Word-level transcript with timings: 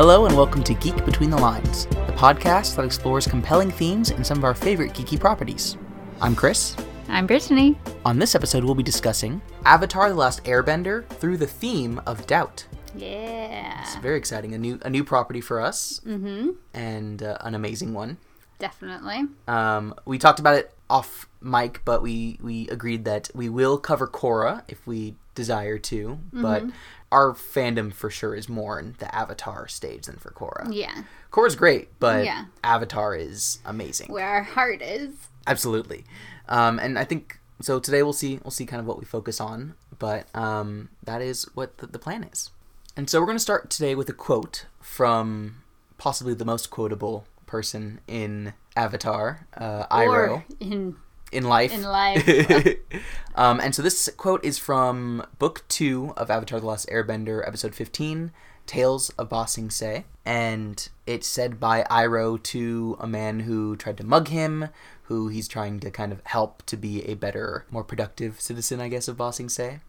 Hello 0.00 0.24
and 0.24 0.34
welcome 0.34 0.62
to 0.62 0.72
Geek 0.72 1.04
Between 1.04 1.28
the 1.28 1.36
Lines, 1.36 1.84
the 1.84 2.14
podcast 2.14 2.76
that 2.76 2.86
explores 2.86 3.26
compelling 3.26 3.70
themes 3.70 4.12
in 4.12 4.24
some 4.24 4.38
of 4.38 4.44
our 4.44 4.54
favorite 4.54 4.94
geeky 4.94 5.20
properties. 5.20 5.76
I'm 6.22 6.34
Chris. 6.34 6.74
I'm 7.06 7.26
Brittany. 7.26 7.78
On 8.06 8.18
this 8.18 8.34
episode, 8.34 8.64
we'll 8.64 8.74
be 8.74 8.82
discussing 8.82 9.42
Avatar: 9.66 10.08
The 10.08 10.14
Last 10.14 10.42
Airbender 10.44 11.06
through 11.06 11.36
the 11.36 11.46
theme 11.46 12.00
of 12.06 12.26
doubt. 12.26 12.64
Yeah. 12.96 13.82
It's 13.82 13.96
very 13.96 14.16
exciting, 14.16 14.54
a 14.54 14.58
new 14.58 14.78
a 14.80 14.88
new 14.88 15.04
property 15.04 15.42
for 15.42 15.60
us, 15.60 16.00
mm-hmm. 16.06 16.52
and 16.72 17.22
uh, 17.22 17.36
an 17.42 17.54
amazing 17.54 17.92
one. 17.92 18.16
Definitely. 18.58 19.24
Um, 19.48 19.94
we 20.06 20.16
talked 20.16 20.40
about 20.40 20.56
it 20.56 20.74
off 20.88 21.28
mic, 21.42 21.82
but 21.84 22.00
we 22.00 22.38
we 22.42 22.68
agreed 22.68 23.04
that 23.04 23.28
we 23.34 23.50
will 23.50 23.76
cover 23.76 24.08
Korra 24.08 24.62
if 24.66 24.86
we 24.86 25.16
desire 25.34 25.76
to, 25.78 26.18
but 26.32 26.64
our 27.12 27.32
fandom 27.32 27.92
for 27.92 28.08
sure 28.10 28.34
is 28.34 28.48
more 28.48 28.78
in 28.78 28.94
the 28.98 29.12
Avatar 29.14 29.66
stage 29.68 30.06
than 30.06 30.16
for 30.16 30.30
Korra. 30.30 30.68
Yeah. 30.72 31.02
Korra's 31.32 31.56
great, 31.56 31.88
but 31.98 32.24
Yeah. 32.24 32.44
Avatar 32.62 33.14
is 33.16 33.58
amazing. 33.64 34.12
Where 34.12 34.26
our 34.28 34.42
heart 34.42 34.80
is. 34.82 35.10
Absolutely. 35.46 36.04
Um, 36.48 36.78
and 36.78 36.98
I 36.98 37.04
think 37.04 37.38
so. 37.60 37.78
Today 37.80 38.02
we'll 38.02 38.12
see 38.12 38.38
we'll 38.44 38.50
see 38.50 38.66
kind 38.66 38.80
of 38.80 38.86
what 38.86 38.98
we 38.98 39.04
focus 39.04 39.40
on, 39.40 39.74
but 39.98 40.26
um, 40.34 40.88
that 41.02 41.20
is 41.22 41.44
what 41.54 41.78
the, 41.78 41.86
the 41.86 41.98
plan 41.98 42.24
is. 42.24 42.50
And 42.96 43.08
so 43.08 43.20
we're 43.20 43.26
going 43.26 43.36
to 43.38 43.42
start 43.42 43.70
today 43.70 43.94
with 43.94 44.08
a 44.08 44.12
quote 44.12 44.66
from 44.80 45.62
possibly 45.98 46.34
the 46.34 46.44
most 46.44 46.70
quotable 46.70 47.24
person 47.46 48.00
in 48.06 48.52
Avatar, 48.76 49.46
uh, 49.56 49.86
Iroh, 49.88 50.28
Or 50.30 50.44
in 50.60 50.96
in 51.32 51.44
life. 51.44 51.72
in 51.72 51.82
life. 51.82 52.28
um, 53.34 53.60
and 53.60 53.74
so 53.74 53.82
this 53.82 54.08
quote 54.16 54.44
is 54.44 54.58
from 54.58 55.24
Book 55.38 55.64
Two 55.68 56.12
of 56.16 56.30
Avatar: 56.30 56.60
The 56.60 56.66
Last 56.66 56.88
Airbender, 56.88 57.46
Episode 57.46 57.74
Fifteen, 57.74 58.32
"Tales 58.66 59.10
of 59.10 59.28
Ba 59.28 59.46
Sing 59.46 59.70
Se," 59.70 60.04
and 60.24 60.88
it's 61.06 61.26
said 61.26 61.58
by 61.58 61.84
Iroh 61.90 62.42
to 62.44 62.96
a 63.00 63.06
man 63.06 63.40
who 63.40 63.76
tried 63.76 63.96
to 63.98 64.04
mug 64.04 64.28
him, 64.28 64.68
who 65.04 65.28
he's 65.28 65.48
trying 65.48 65.80
to 65.80 65.90
kind 65.90 66.12
of 66.12 66.22
help 66.24 66.64
to 66.66 66.76
be 66.76 67.02
a 67.04 67.14
better, 67.14 67.66
more 67.70 67.84
productive 67.84 68.40
citizen, 68.40 68.80
I 68.80 68.88
guess, 68.88 69.08
of 69.08 69.16
Ba 69.16 69.32
Sing 69.32 69.48
Se. 69.48 69.80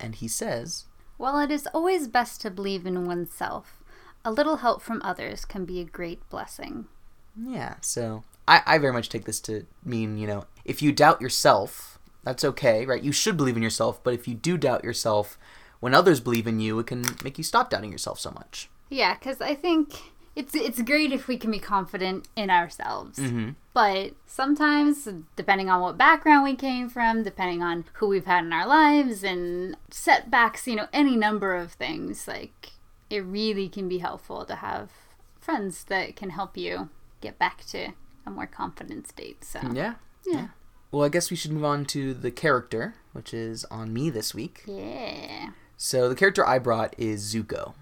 and 0.00 0.14
he 0.16 0.28
says, 0.28 0.86
While 1.16 1.38
it 1.38 1.50
is 1.50 1.68
always 1.72 2.08
best 2.08 2.40
to 2.42 2.50
believe 2.50 2.86
in 2.86 3.06
oneself, 3.06 3.82
a 4.24 4.32
little 4.32 4.56
help 4.56 4.82
from 4.82 5.00
others 5.02 5.44
can 5.44 5.64
be 5.64 5.80
a 5.80 5.84
great 5.84 6.28
blessing. 6.28 6.86
Yeah, 7.40 7.76
so 7.80 8.24
I, 8.46 8.62
I 8.66 8.78
very 8.78 8.92
much 8.92 9.08
take 9.08 9.24
this 9.24 9.40
to 9.42 9.66
mean, 9.84 10.18
you 10.18 10.26
know, 10.26 10.44
if 10.70 10.80
you 10.80 10.92
doubt 10.92 11.20
yourself, 11.20 11.98
that's 12.22 12.44
okay, 12.44 12.86
right? 12.86 13.02
You 13.02 13.10
should 13.10 13.36
believe 13.36 13.56
in 13.56 13.62
yourself, 13.62 14.02
but 14.04 14.14
if 14.14 14.28
you 14.28 14.34
do 14.34 14.56
doubt 14.56 14.84
yourself, 14.84 15.36
when 15.80 15.94
others 15.94 16.20
believe 16.20 16.46
in 16.46 16.60
you, 16.60 16.78
it 16.78 16.86
can 16.86 17.04
make 17.24 17.38
you 17.38 17.44
stop 17.44 17.70
doubting 17.70 17.90
yourself 17.90 18.20
so 18.20 18.30
much. 18.30 18.70
Yeah, 18.88 19.14
because 19.14 19.40
I 19.40 19.54
think 19.56 19.94
it's 20.36 20.54
it's 20.54 20.80
great 20.82 21.12
if 21.12 21.26
we 21.26 21.36
can 21.36 21.50
be 21.50 21.58
confident 21.58 22.28
in 22.36 22.50
ourselves. 22.50 23.18
Mm-hmm. 23.18 23.50
But 23.74 24.12
sometimes, 24.26 25.08
depending 25.34 25.68
on 25.70 25.80
what 25.80 25.98
background 25.98 26.44
we 26.44 26.54
came 26.54 26.88
from, 26.88 27.24
depending 27.24 27.62
on 27.62 27.84
who 27.94 28.06
we've 28.06 28.26
had 28.26 28.44
in 28.44 28.52
our 28.52 28.66
lives, 28.66 29.24
and 29.24 29.76
setbacks, 29.90 30.68
you 30.68 30.76
know, 30.76 30.86
any 30.92 31.16
number 31.16 31.56
of 31.56 31.72
things, 31.72 32.28
like 32.28 32.70
it 33.08 33.24
really 33.24 33.68
can 33.68 33.88
be 33.88 33.98
helpful 33.98 34.44
to 34.44 34.54
have 34.56 34.90
friends 35.40 35.84
that 35.84 36.14
can 36.14 36.30
help 36.30 36.56
you 36.56 36.90
get 37.20 37.38
back 37.40 37.64
to 37.66 37.88
a 38.24 38.30
more 38.30 38.46
confident 38.46 39.08
state. 39.08 39.44
So, 39.44 39.60
Yeah. 39.72 39.94
yeah. 40.24 40.48
Well, 40.92 41.04
I 41.04 41.08
guess 41.08 41.30
we 41.30 41.36
should 41.36 41.52
move 41.52 41.64
on 41.64 41.84
to 41.86 42.14
the 42.14 42.30
character, 42.30 42.94
which 43.12 43.32
is 43.32 43.64
on 43.66 43.92
me 43.92 44.10
this 44.10 44.34
week. 44.34 44.62
Yeah. 44.66 45.50
So 45.76 46.08
the 46.08 46.14
character 46.14 46.46
I 46.46 46.58
brought 46.58 46.94
is 46.98 47.34
Zuko, 47.34 47.74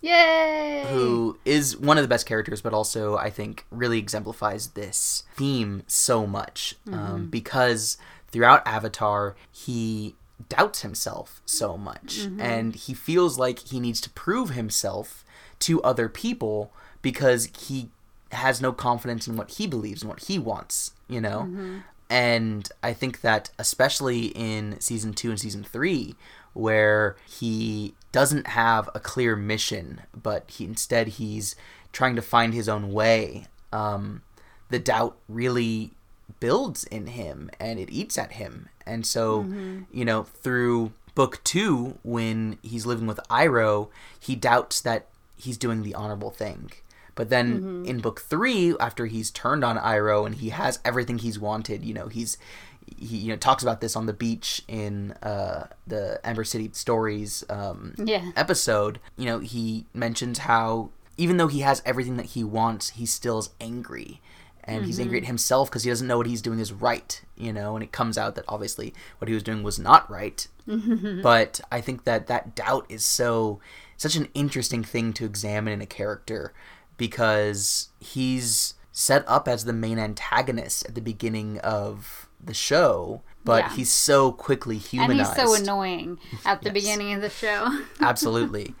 Yay! 0.00 0.84
who 0.90 1.38
is 1.44 1.76
one 1.76 1.98
of 1.98 2.02
the 2.02 2.08
best 2.08 2.26
characters, 2.26 2.60
but 2.60 2.74
also 2.74 3.16
I 3.16 3.30
think 3.30 3.64
really 3.70 3.98
exemplifies 3.98 4.68
this 4.68 5.22
theme 5.36 5.82
so 5.86 6.26
much 6.26 6.74
um, 6.88 6.94
mm-hmm. 6.94 7.24
because 7.26 7.96
throughout 8.28 8.66
Avatar 8.66 9.36
he 9.52 10.16
doubts 10.48 10.82
himself 10.82 11.40
so 11.46 11.76
much, 11.76 12.20
mm-hmm. 12.22 12.40
and 12.40 12.74
he 12.74 12.92
feels 12.92 13.38
like 13.38 13.60
he 13.60 13.78
needs 13.78 14.00
to 14.00 14.10
prove 14.10 14.50
himself 14.50 15.24
to 15.60 15.82
other 15.82 16.08
people 16.08 16.72
because 17.02 17.48
he 17.66 17.90
has 18.32 18.60
no 18.60 18.72
confidence 18.72 19.28
in 19.28 19.36
what 19.36 19.52
he 19.52 19.66
believes 19.66 20.02
and 20.02 20.08
what 20.08 20.24
he 20.24 20.38
wants, 20.38 20.92
you 21.08 21.20
know. 21.20 21.40
Mm-hmm. 21.40 21.78
And 22.10 22.68
I 22.82 22.92
think 22.92 23.22
that 23.22 23.50
especially 23.58 24.26
in 24.26 24.78
season 24.80 25.14
two 25.14 25.30
and 25.30 25.40
season 25.40 25.64
three, 25.64 26.14
where 26.52 27.16
he 27.26 27.94
doesn't 28.12 28.46
have 28.48 28.88
a 28.94 29.00
clear 29.00 29.34
mission, 29.36 30.02
but 30.14 30.44
he 30.48 30.64
instead 30.64 31.08
he's 31.08 31.56
trying 31.92 32.14
to 32.16 32.22
find 32.22 32.54
his 32.54 32.68
own 32.68 32.92
way. 32.92 33.46
Um, 33.72 34.22
the 34.68 34.78
doubt 34.78 35.16
really 35.28 35.92
builds 36.40 36.84
in 36.84 37.08
him 37.08 37.50
and 37.58 37.78
it 37.78 37.90
eats 37.90 38.16
at 38.18 38.32
him. 38.32 38.68
And 38.86 39.04
so, 39.06 39.46
you 39.92 40.04
know, 40.04 40.22
through 40.24 40.92
book 41.14 41.42
two, 41.44 41.98
when 42.02 42.58
he's 42.62 42.86
living 42.86 43.06
with 43.06 43.18
Iroh, 43.30 43.88
he 44.18 44.36
doubts 44.36 44.80
that 44.82 45.06
he's 45.36 45.56
doing 45.58 45.82
the 45.82 45.94
honorable 45.94 46.30
thing. 46.30 46.72
But 47.14 47.28
then 47.30 47.84
in 47.86 47.98
book 48.00 48.20
three, 48.20 48.74
after 48.80 49.06
he's 49.06 49.30
turned 49.30 49.64
on 49.64 49.76
Iroh 49.78 50.26
and 50.26 50.34
he 50.34 50.48
has 50.50 50.78
everything 50.84 51.18
he's 51.18 51.38
wanted, 51.38 51.84
you 51.84 51.94
know, 51.94 52.08
he's 52.08 52.36
he 52.98 53.16
you 53.16 53.28
know 53.28 53.36
talks 53.36 53.62
about 53.62 53.80
this 53.80 53.96
on 53.96 54.06
the 54.06 54.12
beach 54.12 54.62
in 54.68 55.12
uh, 55.22 55.66
the 55.86 56.20
Ember 56.24 56.44
City 56.44 56.70
Stories 56.72 57.44
um, 57.48 57.94
Yeah. 57.98 58.32
episode. 58.36 58.98
You 59.16 59.26
know, 59.26 59.38
he 59.38 59.86
mentions 59.94 60.38
how 60.38 60.90
even 61.16 61.36
though 61.36 61.46
he 61.48 61.60
has 61.60 61.82
everything 61.86 62.16
that 62.16 62.26
he 62.26 62.42
wants, 62.44 62.90
he 62.90 63.06
still 63.06 63.38
is 63.38 63.50
angry. 63.60 64.20
And 64.66 64.86
he's 64.86 64.98
angry 64.98 65.18
at 65.18 65.26
himself 65.26 65.68
because 65.68 65.84
he 65.84 65.90
doesn't 65.90 66.06
know 66.06 66.16
what 66.16 66.26
he's 66.26 66.40
doing 66.40 66.58
is 66.58 66.72
right, 66.72 67.20
you 67.36 67.52
know. 67.52 67.74
And 67.76 67.82
it 67.84 67.92
comes 67.92 68.16
out 68.16 68.34
that 68.36 68.46
obviously 68.48 68.94
what 69.18 69.28
he 69.28 69.34
was 69.34 69.42
doing 69.42 69.62
was 69.62 69.78
not 69.78 70.10
right. 70.10 70.48
but 71.22 71.60
I 71.70 71.82
think 71.82 72.04
that 72.04 72.26
that 72.28 72.54
doubt 72.54 72.86
is 72.88 73.04
so 73.04 73.60
such 73.98 74.16
an 74.16 74.26
interesting 74.34 74.82
thing 74.82 75.12
to 75.14 75.26
examine 75.26 75.74
in 75.74 75.82
a 75.82 75.86
character 75.86 76.52
because 76.96 77.88
he's 78.00 78.74
set 78.92 79.24
up 79.26 79.48
as 79.48 79.64
the 79.64 79.72
main 79.72 79.98
antagonist 79.98 80.86
at 80.86 80.94
the 80.94 81.00
beginning 81.00 81.58
of 81.60 82.28
the 82.42 82.54
show, 82.54 83.22
but 83.44 83.64
Yeah. 83.64 83.76
he's 83.76 83.92
so 83.92 84.32
quickly 84.32 84.78
humanized. 84.78 85.30
and 85.30 85.40
he's 85.40 85.56
so 85.56 85.62
annoying 85.62 86.18
at 86.44 86.62
the 86.62 86.66
Yes. 86.68 86.74
beginning 86.74 87.12
of 87.14 87.20
the 87.20 87.30
show. 87.30 87.80
Absolutely. 88.00 88.74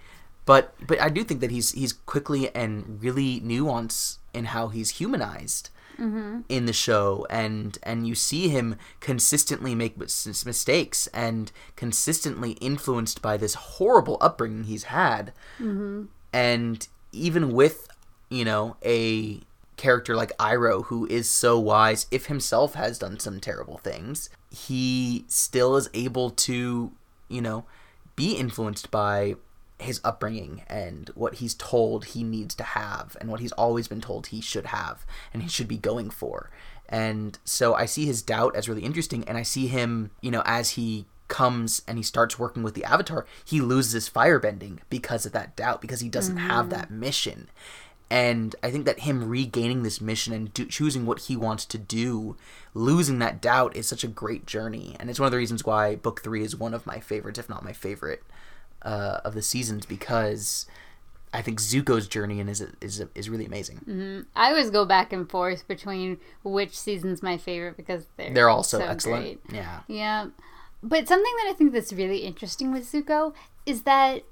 But 0.46 0.74
but 0.86 1.00
I 1.00 1.08
do 1.08 1.24
think 1.24 1.40
that 1.40 1.50
he's 1.50 1.72
he's 1.72 1.92
quickly 1.92 2.54
and 2.54 3.02
really 3.02 3.40
nuanced 3.40 4.18
in 4.34 4.46
how 4.46 4.68
he's 4.68 4.90
humanized 4.90 5.70
mm-hmm. 5.98 6.40
in 6.50 6.66
the 6.66 6.72
show, 6.74 7.26
and 7.30 7.78
and 7.82 8.06
you 8.06 8.14
see 8.14 8.48
him 8.48 8.76
consistently 9.00 9.74
make 9.74 9.96
mis- 9.96 10.44
mistakes 10.44 11.06
and 11.08 11.50
consistently 11.76 12.52
influenced 12.60 13.22
by 13.22 13.36
this 13.38 13.54
horrible 13.54 14.18
upbringing 14.20 14.64
he's 14.64 14.84
had, 14.84 15.32
mm-hmm. 15.58 16.04
and 16.32 16.88
even 17.12 17.52
with 17.52 17.88
you 18.34 18.44
know 18.44 18.76
a 18.84 19.40
character 19.76 20.14
like 20.14 20.36
Iroh 20.38 20.84
who 20.86 21.06
is 21.06 21.28
so 21.28 21.58
wise 21.58 22.06
if 22.10 22.26
himself 22.26 22.74
has 22.74 22.98
done 22.98 23.18
some 23.18 23.40
terrible 23.40 23.78
things 23.78 24.30
he 24.50 25.24
still 25.28 25.76
is 25.76 25.90
able 25.94 26.30
to 26.30 26.92
you 27.28 27.40
know 27.40 27.64
be 28.16 28.34
influenced 28.34 28.90
by 28.90 29.34
his 29.78 30.00
upbringing 30.04 30.62
and 30.68 31.10
what 31.14 31.36
he's 31.36 31.54
told 31.54 32.06
he 32.06 32.22
needs 32.22 32.54
to 32.54 32.62
have 32.62 33.16
and 33.20 33.28
what 33.30 33.40
he's 33.40 33.52
always 33.52 33.88
been 33.88 34.00
told 34.00 34.28
he 34.28 34.40
should 34.40 34.66
have 34.66 35.04
and 35.32 35.42
he 35.42 35.48
should 35.48 35.68
be 35.68 35.76
going 35.76 36.10
for. 36.10 36.50
And 36.88 37.38
so 37.44 37.74
I 37.74 37.86
see 37.86 38.06
his 38.06 38.22
doubt 38.22 38.54
as 38.54 38.68
really 38.68 38.84
interesting 38.84 39.24
and 39.24 39.36
I 39.36 39.42
see 39.42 39.66
him 39.66 40.10
you 40.20 40.30
know 40.30 40.42
as 40.44 40.70
he 40.70 41.06
comes 41.26 41.82
and 41.88 41.96
he 41.96 42.04
starts 42.04 42.38
working 42.38 42.62
with 42.62 42.74
the 42.74 42.84
avatar 42.84 43.24
he 43.44 43.58
loses 43.58 43.92
his 43.92 44.10
firebending 44.10 44.78
because 44.90 45.24
of 45.24 45.32
that 45.32 45.56
doubt 45.56 45.80
because 45.80 46.00
he 46.00 46.08
doesn't 46.08 46.36
have 46.36 46.66
mm-hmm. 46.66 46.74
that 46.74 46.90
mission 46.90 47.48
and 48.14 48.54
I 48.62 48.70
think 48.70 48.84
that 48.84 49.00
him 49.00 49.28
regaining 49.28 49.82
this 49.82 50.00
mission 50.00 50.32
and 50.32 50.54
do, 50.54 50.66
choosing 50.66 51.04
what 51.04 51.22
he 51.22 51.36
wants 51.36 51.64
to 51.64 51.78
do, 51.78 52.36
losing 52.72 53.18
that 53.18 53.42
doubt 53.42 53.74
is 53.74 53.88
such 53.88 54.04
a 54.04 54.06
great 54.06 54.46
journey. 54.46 54.94
And 55.00 55.10
it's 55.10 55.18
one 55.18 55.26
of 55.26 55.32
the 55.32 55.36
reasons 55.38 55.64
why 55.64 55.96
book 55.96 56.22
three 56.22 56.44
is 56.44 56.54
one 56.54 56.74
of 56.74 56.86
my 56.86 57.00
favorites, 57.00 57.40
if 57.40 57.48
not 57.48 57.64
my 57.64 57.72
favorite, 57.72 58.22
uh, 58.82 59.18
of 59.24 59.34
the 59.34 59.42
seasons, 59.42 59.84
because 59.84 60.66
I 61.32 61.42
think 61.42 61.58
Zuko's 61.60 62.06
journey 62.06 62.38
in 62.38 62.48
is 62.48 62.64
is 62.80 63.02
is 63.16 63.28
really 63.28 63.46
amazing. 63.46 64.24
I 64.36 64.50
always 64.50 64.70
go 64.70 64.84
back 64.84 65.12
and 65.12 65.28
forth 65.28 65.66
between 65.66 66.18
which 66.44 66.78
season's 66.78 67.20
my 67.20 67.36
favorite 67.36 67.76
because 67.76 68.06
they're 68.16 68.32
They're 68.32 68.48
all 68.48 68.62
so, 68.62 68.78
excellent. 68.78 69.44
great. 69.44 69.56
Yeah. 69.56 69.80
Yeah. 69.88 70.26
But 70.84 71.08
something 71.08 71.32
that 71.38 71.50
I 71.50 71.54
think 71.54 71.72
that's 71.72 71.92
really 71.92 72.18
interesting 72.18 72.70
with 72.70 72.84
Zuko 72.92 73.34
is 73.66 73.82
that 73.82 74.22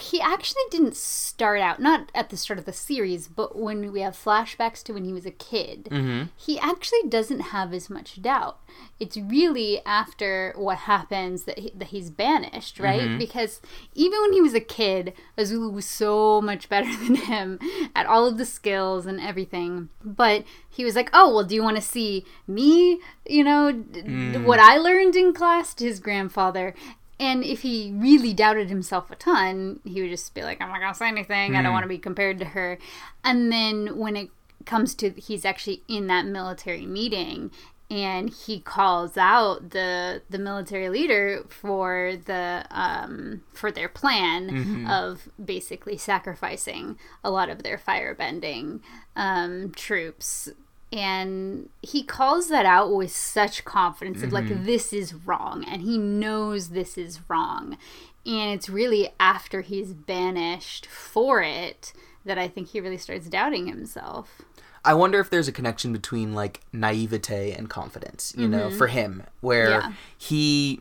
he 0.00 0.20
actually 0.20 0.62
didn't 0.70 0.96
start 0.96 1.60
out 1.60 1.80
not 1.80 2.10
at 2.14 2.30
the 2.30 2.36
start 2.36 2.58
of 2.58 2.64
the 2.64 2.72
series 2.72 3.28
but 3.28 3.56
when 3.56 3.92
we 3.92 4.00
have 4.00 4.14
flashbacks 4.14 4.82
to 4.82 4.92
when 4.92 5.04
he 5.04 5.12
was 5.12 5.26
a 5.26 5.30
kid 5.30 5.84
Mm-hmm. 5.90 6.24
he 6.36 6.58
actually 6.58 7.08
doesn't 7.08 7.40
have 7.40 7.72
as 7.72 7.88
much 7.90 8.20
doubt. 8.22 8.58
It's 8.98 9.16
really 9.16 9.80
after 9.84 10.52
what 10.56 10.78
happens 10.78 11.44
that, 11.44 11.58
he, 11.58 11.72
that 11.76 11.88
he's 11.88 12.10
banished 12.10 12.78
right? 12.80 13.00
Mm-hmm. 13.02 13.18
because 13.18 13.60
even 13.94 14.20
when 14.22 14.32
he 14.32 14.40
was 14.40 14.54
a 14.54 14.60
kid 14.60 15.12
azula 15.38 15.72
was 15.72 15.86
so 15.86 16.40
much 16.42 16.68
better 16.68 16.90
than 17.04 17.14
him 17.16 17.58
at 17.94 18.06
all 18.06 18.26
of 18.26 18.38
the 18.38 18.44
skills 18.46 19.06
and 19.06 19.20
everything. 19.20 19.88
But 20.04 20.44
he 20.68 20.84
was 20.84 20.94
like 20.96 21.10
oh 21.12 21.34
well 21.34 21.44
do 21.44 21.54
you 21.54 21.62
want 21.62 21.76
to 21.76 21.82
see 21.82 22.24
me 22.46 23.00
you 23.26 23.42
know 23.42 23.72
d- 23.72 24.36
what 24.38 24.60
i 24.60 24.76
learned 24.76 25.16
in 25.16 25.32
class 25.32 25.72
to 25.74 25.84
his 25.84 26.00
grandfather 26.00 26.74
and 27.18 27.42
if 27.44 27.62
he 27.62 27.92
really 27.94 28.34
doubted 28.34 28.68
himself 28.68 29.10
a 29.10 29.16
ton, 29.16 29.80
he 29.84 30.02
would 30.02 30.10
just 30.10 30.34
be 30.34 30.42
like, 30.42 30.60
I'm 30.60 30.68
not 30.68 30.80
going 30.80 30.92
to 30.92 30.98
say 30.98 31.08
anything. 31.08 31.56
I 31.56 31.62
don't 31.62 31.72
want 31.72 31.84
to 31.84 31.88
be 31.88 31.98
compared 31.98 32.38
to 32.38 32.44
her. 32.46 32.78
And 33.24 33.50
then 33.50 33.96
when 33.96 34.16
it 34.16 34.30
comes 34.66 34.94
to 34.96 35.10
he's 35.10 35.44
actually 35.44 35.82
in 35.88 36.08
that 36.08 36.26
military 36.26 36.86
meeting 36.86 37.50
and 37.88 38.30
he 38.30 38.58
calls 38.58 39.16
out 39.16 39.70
the 39.70 40.20
the 40.28 40.38
military 40.38 40.88
leader 40.88 41.44
for 41.48 42.14
the 42.24 42.66
um, 42.70 43.42
for 43.52 43.70
their 43.70 43.88
plan 43.88 44.48
of 44.90 45.28
basically 45.42 45.96
sacrificing 45.96 46.98
a 47.22 47.30
lot 47.30 47.48
of 47.48 47.62
their 47.62 47.78
firebending 47.78 48.80
um, 49.14 49.70
troops 49.72 50.48
and 50.92 51.68
he 51.82 52.02
calls 52.02 52.48
that 52.48 52.66
out 52.66 52.94
with 52.94 53.10
such 53.10 53.64
confidence 53.64 54.22
of 54.22 54.32
like 54.32 54.44
mm-hmm. 54.44 54.64
this 54.64 54.92
is 54.92 55.14
wrong 55.14 55.64
and 55.64 55.82
he 55.82 55.98
knows 55.98 56.68
this 56.68 56.96
is 56.96 57.20
wrong. 57.28 57.76
And 58.24 58.52
it's 58.52 58.68
really 58.68 59.10
after 59.20 59.60
he's 59.60 59.92
banished 59.92 60.86
for 60.86 61.42
it 61.42 61.92
that 62.24 62.38
i 62.38 62.48
think 62.48 62.68
he 62.68 62.80
really 62.80 62.98
starts 62.98 63.28
doubting 63.28 63.66
himself. 63.68 64.42
I 64.84 64.94
wonder 64.94 65.18
if 65.18 65.30
there's 65.30 65.48
a 65.48 65.52
connection 65.52 65.92
between 65.92 66.32
like 66.32 66.60
naivete 66.72 67.52
and 67.52 67.68
confidence, 67.68 68.32
you 68.36 68.46
know, 68.46 68.68
mm-hmm. 68.68 68.78
for 68.78 68.86
him, 68.86 69.24
where 69.40 69.70
Yeah. 69.70 69.92
he 70.16 70.80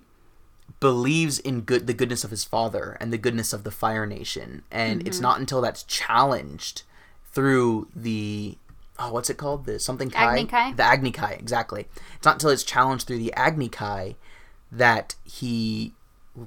believes 0.80 1.40
in 1.40 1.62
good 1.62 1.88
the 1.88 1.94
goodness 1.94 2.24
of 2.24 2.30
his 2.30 2.44
father 2.44 2.98
and 3.00 3.12
the 3.12 3.18
goodness 3.18 3.52
of 3.52 3.64
the 3.64 3.72
Fire 3.72 4.06
Nation, 4.06 4.62
and 4.70 5.08
it's 5.08 5.18
mm-hmm. 5.18 5.24
not 5.24 5.40
until 5.40 5.60
that's 5.60 5.82
challenged 5.84 6.84
through 7.32 7.88
the 7.96 8.58
oh, 9.00 9.12
what's 9.12 9.30
it 9.30 9.38
called? 9.38 9.66
The 9.66 9.80
something 9.80 10.10
Kai? 10.10 10.32
Agni 10.32 10.46
Kai? 10.46 10.74
The 10.74 10.84
Agni 10.84 11.12
Kai, 11.12 11.32
exactly. 11.34 11.88
It's 12.16 12.26
not 12.26 12.36
until 12.36 12.50
it's 12.50 12.64
challenged 12.64 13.08
through 13.08 13.20
the 13.20 13.34
Agni 13.34 13.70
Kai 13.70 14.16
that 14.72 15.16
he 15.24 15.94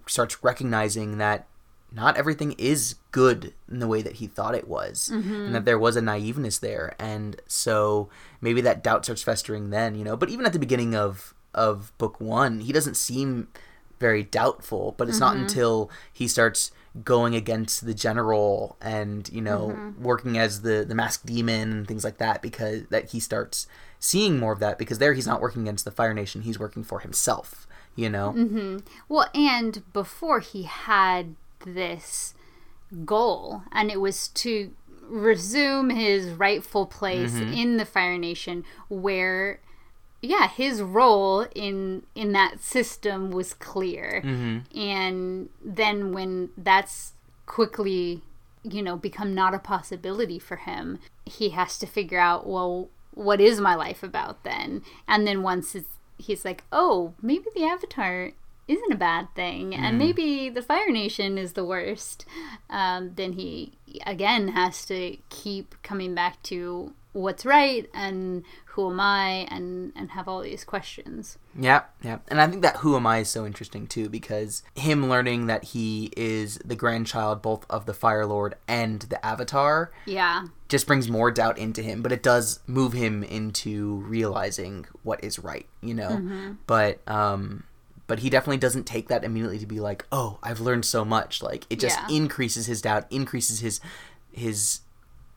starts 0.06 0.42
recognizing 0.42 1.18
that 1.18 1.46
not 1.90 2.16
everything 2.16 2.52
is 2.58 2.96
good 3.12 3.54
in 3.70 3.78
the 3.78 3.86
way 3.86 4.02
that 4.02 4.14
he 4.14 4.26
thought 4.26 4.54
it 4.54 4.68
was 4.68 5.08
and 5.08 5.24
mm-hmm. 5.24 5.52
that 5.52 5.64
there 5.64 5.78
was 5.78 5.96
a 5.96 6.02
naiveness 6.02 6.60
there 6.60 6.94
and 6.98 7.40
so 7.46 8.10
maybe 8.42 8.60
that 8.60 8.84
doubt 8.84 9.04
starts 9.04 9.22
festering 9.22 9.70
then 9.70 9.94
you 9.94 10.04
know 10.04 10.16
but 10.16 10.28
even 10.28 10.44
at 10.44 10.52
the 10.52 10.58
beginning 10.58 10.94
of 10.94 11.32
of 11.54 11.96
book 11.96 12.20
one 12.20 12.60
he 12.60 12.72
doesn't 12.72 12.96
seem 12.96 13.48
very 13.98 14.22
doubtful 14.22 14.94
but 14.98 15.08
it's 15.08 15.18
not 15.18 15.32
mm-hmm. 15.32 15.44
until 15.44 15.90
he 16.12 16.28
starts 16.28 16.70
going 17.04 17.34
against 17.34 17.84
the 17.86 17.94
general 17.94 18.76
and 18.80 19.28
you 19.30 19.40
know 19.40 19.94
working 20.00 20.38
as 20.38 20.62
the 20.62 20.84
the 20.86 20.94
masked 20.94 21.26
demon 21.26 21.70
and 21.70 21.88
things 21.88 22.04
like 22.04 22.18
that 22.18 22.42
because 22.42 22.86
that 22.88 23.10
he 23.10 23.20
starts 23.20 23.66
seeing 24.00 24.38
more 24.38 24.52
of 24.52 24.60
that 24.60 24.78
because 24.78 24.98
there 24.98 25.12
he's 25.12 25.26
not 25.26 25.40
working 25.40 25.62
against 25.62 25.84
the 25.84 25.90
fire 25.90 26.14
nation 26.14 26.42
he's 26.42 26.58
working 26.58 26.82
for 26.82 27.00
himself 27.00 27.66
you 27.98 28.08
know? 28.08 28.32
Mm-hmm. 28.36 28.78
Well, 29.08 29.28
and 29.34 29.82
before 29.92 30.38
he 30.38 30.62
had 30.62 31.34
this 31.66 32.32
goal, 33.04 33.64
and 33.72 33.90
it 33.90 34.00
was 34.00 34.28
to 34.28 34.70
resume 35.02 35.90
his 35.90 36.28
rightful 36.28 36.86
place 36.86 37.34
in 37.34 37.76
the 37.76 37.84
Fire 37.84 38.16
Nation, 38.16 38.64
where, 38.88 39.58
yeah, 40.20 40.48
his 40.48 40.82
role 40.82 41.46
in 41.54 42.02
in 42.14 42.32
that 42.32 42.60
system 42.60 43.30
was 43.30 43.54
clear, 43.54 44.22
mm-hmm. 44.24 44.78
and 44.78 45.48
then 45.64 46.12
when 46.12 46.50
that's 46.56 47.12
quickly, 47.46 48.22
you 48.62 48.82
know, 48.82 48.96
become 48.96 49.34
not 49.34 49.54
a 49.54 49.58
possibility 49.58 50.38
for 50.38 50.56
him, 50.56 50.98
he 51.24 51.50
has 51.50 51.78
to 51.78 51.86
figure 51.86 52.18
out, 52.18 52.46
well, 52.46 52.88
what 53.12 53.40
is 53.40 53.60
my 53.60 53.74
life 53.74 54.02
about 54.02 54.44
then? 54.44 54.82
And 55.06 55.26
then 55.26 55.42
once 55.42 55.74
it's 55.74 55.98
he's 56.18 56.44
like, 56.44 56.64
oh, 56.72 57.14
maybe 57.22 57.46
the 57.54 57.64
Avatar 57.64 58.32
isn't 58.68 58.92
a 58.92 58.96
bad 58.96 59.34
thing, 59.34 59.74
and 59.74 59.98
maybe 59.98 60.50
the 60.50 60.62
Fire 60.62 60.90
Nation 60.90 61.38
is 61.38 61.54
the 61.54 61.64
worst. 61.64 62.26
Um, 62.70 63.12
then 63.16 63.32
he 63.32 63.72
again 64.06 64.48
has 64.48 64.84
to 64.86 65.16
keep 65.30 65.74
coming 65.82 66.14
back 66.14 66.42
to 66.44 66.92
what's 67.12 67.46
right 67.46 67.88
and 67.94 68.44
who 68.66 68.90
am 68.90 69.00
I, 69.00 69.48
and 69.50 69.92
and 69.96 70.10
have 70.12 70.28
all 70.28 70.42
these 70.42 70.64
questions. 70.64 71.38
Yeah, 71.58 71.82
yeah. 72.02 72.18
And 72.28 72.40
I 72.40 72.46
think 72.46 72.62
that 72.62 72.76
Who 72.76 72.94
Am 72.94 73.06
I 73.06 73.18
is 73.18 73.28
so 73.28 73.44
interesting 73.44 73.88
too 73.88 74.08
because 74.08 74.62
him 74.76 75.08
learning 75.08 75.46
that 75.46 75.64
he 75.64 76.12
is 76.16 76.58
the 76.64 76.76
grandchild 76.76 77.42
both 77.42 77.66
of 77.68 77.86
the 77.86 77.94
Fire 77.94 78.24
Lord 78.26 78.54
and 78.68 79.00
the 79.00 79.24
Avatar 79.26 79.90
Yeah, 80.06 80.46
just 80.68 80.86
brings 80.86 81.08
more 81.08 81.32
doubt 81.32 81.58
into 81.58 81.82
him, 81.82 82.02
but 82.02 82.12
it 82.12 82.22
does 82.22 82.60
move 82.68 82.92
him 82.92 83.24
into 83.24 83.96
realizing 84.06 84.86
what 85.02 85.24
is 85.24 85.40
right, 85.40 85.66
you 85.80 85.94
know? 85.94 86.54
But 86.68 87.00
um 87.08 87.64
but 88.08 88.18
he 88.18 88.28
definitely 88.30 88.56
doesn't 88.56 88.84
take 88.84 89.06
that 89.08 89.22
immediately 89.22 89.60
to 89.60 89.66
be 89.66 89.78
like, 89.78 90.04
"Oh, 90.10 90.38
I've 90.42 90.58
learned 90.58 90.84
so 90.84 91.04
much." 91.04 91.40
Like 91.42 91.64
it 91.70 91.78
just 91.78 91.96
Yeah. 91.96 92.16
increases 92.16 92.66
his 92.66 92.82
doubt, 92.82 93.06
increases 93.10 93.60
his 93.60 93.80
his 94.32 94.80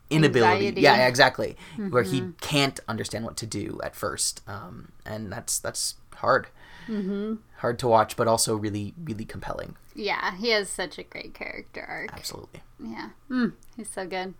inability. 0.09 0.67
Anxiety. 0.67 0.81
Yeah, 0.81 1.07
exactly. 1.07 1.55
Where 1.77 2.03
he 2.03 2.29
can't 2.41 2.79
understand 2.87 3.23
what 3.25 3.37
to 3.37 3.45
do 3.45 3.79
at 3.83 3.95
first. 3.95 4.41
Um 4.47 4.89
and 5.05 5.31
that's 5.31 5.59
that's 5.59 5.95
hard. 6.15 6.47
Mm-hmm. 6.87 7.35
Hard 7.57 7.77
to 7.79 7.87
watch, 7.87 8.15
but 8.17 8.27
also 8.27 8.55
really, 8.55 8.93
really 9.03 9.23
compelling. 9.25 9.75
yeah, 9.93 10.35
he 10.37 10.49
has 10.49 10.67
such 10.69 10.97
a 10.97 11.03
great 11.03 11.33
character 11.33 11.85
arc. 11.87 12.11
Absolutely. 12.13 12.61
Yeah, 12.79 13.09
mm, 13.29 13.53
he's 13.77 13.89
so 13.89 14.07
good. 14.07 14.33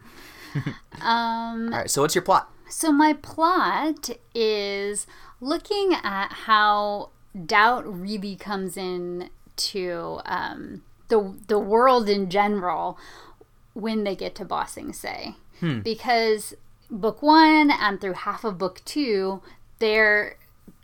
um, 1.02 1.66
All 1.72 1.80
right, 1.80 1.90
so 1.90 2.02
what's 2.02 2.16
your 2.16 2.24
plot? 2.24 2.52
So 2.70 2.92
my 2.92 3.14
plot 3.14 4.10
is 4.34 5.06
looking 5.40 5.94
at 6.04 6.32
how 6.48 7.10
doubt 7.46 7.86
really 7.86 8.36
comes 8.36 8.78
in 8.78 9.30
to 9.56 10.20
um, 10.26 10.84
the 11.08 11.36
the 11.48 11.60
world 11.60 12.10
in 12.10 12.30
general 12.30 12.98
when 13.74 14.04
they 14.04 14.16
get 14.16 14.36
to 14.36 14.46
Ba 14.46 14.66
Sing 14.68 14.92
Se, 14.94 15.36
because 15.84 16.54
book 16.90 17.22
one 17.22 17.72
and 17.72 18.02
through 18.02 18.14
half 18.14 18.44
of 18.44 18.58
book 18.58 18.82
two, 18.86 19.42
their 19.80 20.36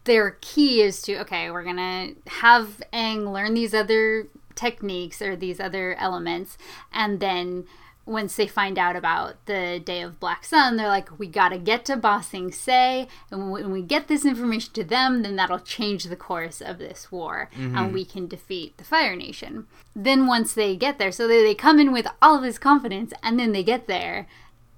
their 0.05 0.38
key 0.41 0.81
is 0.81 1.01
to 1.04 1.19
okay, 1.21 1.51
we're 1.51 1.63
gonna 1.63 2.11
have 2.27 2.81
Aang 2.94 3.33
learn 3.33 3.54
these 3.54 3.73
other 3.73 4.27
techniques 4.56 5.21
or 5.21 5.35
these 5.35 5.59
other 5.59 5.95
elements, 5.95 6.57
and 6.94 7.19
then 7.19 7.66
once 8.07 8.37
they 8.37 8.47
find 8.47 8.80
out 8.80 8.95
about 8.95 9.45
the 9.45 9.81
Day 9.83 10.02
of 10.02 10.19
Black 10.19 10.45
Sun, 10.45 10.78
they're 10.78 10.87
like, 10.87 11.19
we 11.19 11.28
gotta 11.28 11.57
get 11.57 11.85
to 11.85 11.97
Ba 11.97 12.23
Sing 12.23 12.52
Se, 12.52 13.07
and 13.30 13.52
when 13.52 13.71
we 13.71 13.81
get 13.81 14.07
this 14.07 14.26
information 14.26 14.73
to 14.73 14.83
them, 14.83 15.21
then 15.21 15.35
that'll 15.35 15.59
change 15.59 16.06
the 16.06 16.16
course 16.16 16.61
of 16.61 16.78
this 16.78 17.11
war, 17.11 17.49
and 17.54 17.76
mm-hmm. 17.76 17.94
we 17.94 18.06
can 18.06 18.28
defeat 18.28 18.78
the 18.78 18.85
Fire 18.85 19.16
Nation. 19.16 19.68
Then 19.94 20.26
once 20.26 20.54
they 20.54 20.76
get 20.78 20.97
there, 20.97 21.11
so 21.11 21.28
they, 21.28 21.44
they 21.44 21.54
come 21.54 21.80
in 21.80 21.92
with 21.92 22.07
all 22.21 22.37
of 22.37 22.44
this 22.44 22.57
confidence, 22.57 23.11
and 23.21 23.37
then 23.37 23.52
they 23.52 23.64
get 23.64 23.87
there, 23.87 24.28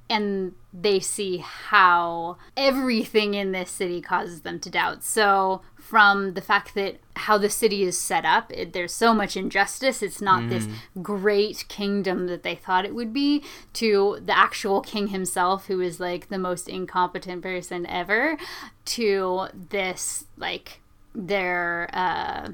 and 0.09 0.55
they 0.73 0.99
see 0.99 1.37
how 1.37 2.37
everything 2.57 3.35
in 3.35 3.51
this 3.51 3.69
city 3.69 4.01
causes 4.01 4.41
them 4.41 4.59
to 4.59 4.69
doubt. 4.69 5.03
So, 5.03 5.61
from 5.89 6.35
the 6.35 6.41
fact 6.41 6.75
that 6.75 6.97
how 7.15 7.35
the 7.39 7.49
city 7.49 7.81
is 7.81 7.97
set 7.97 8.23
up, 8.23 8.51
it, 8.53 8.73
there's 8.73 8.93
so 8.93 9.11
much 9.11 9.35
injustice. 9.35 10.03
It's 10.03 10.21
not 10.21 10.43
this 10.49 10.67
great 11.01 11.65
kingdom 11.67 12.27
that 12.27 12.43
they 12.43 12.53
thought 12.53 12.85
it 12.85 12.93
would 12.93 13.11
be, 13.11 13.43
to 13.73 14.19
the 14.23 14.37
actual 14.37 14.81
king 14.81 15.07
himself, 15.07 15.65
who 15.65 15.81
is 15.81 15.99
like 15.99 16.29
the 16.29 16.37
most 16.37 16.69
incompetent 16.69 17.41
person 17.41 17.87
ever, 17.87 18.37
to 18.85 19.47
this 19.71 20.25
like 20.37 20.81
their 21.15 21.89
uh, 21.91 22.49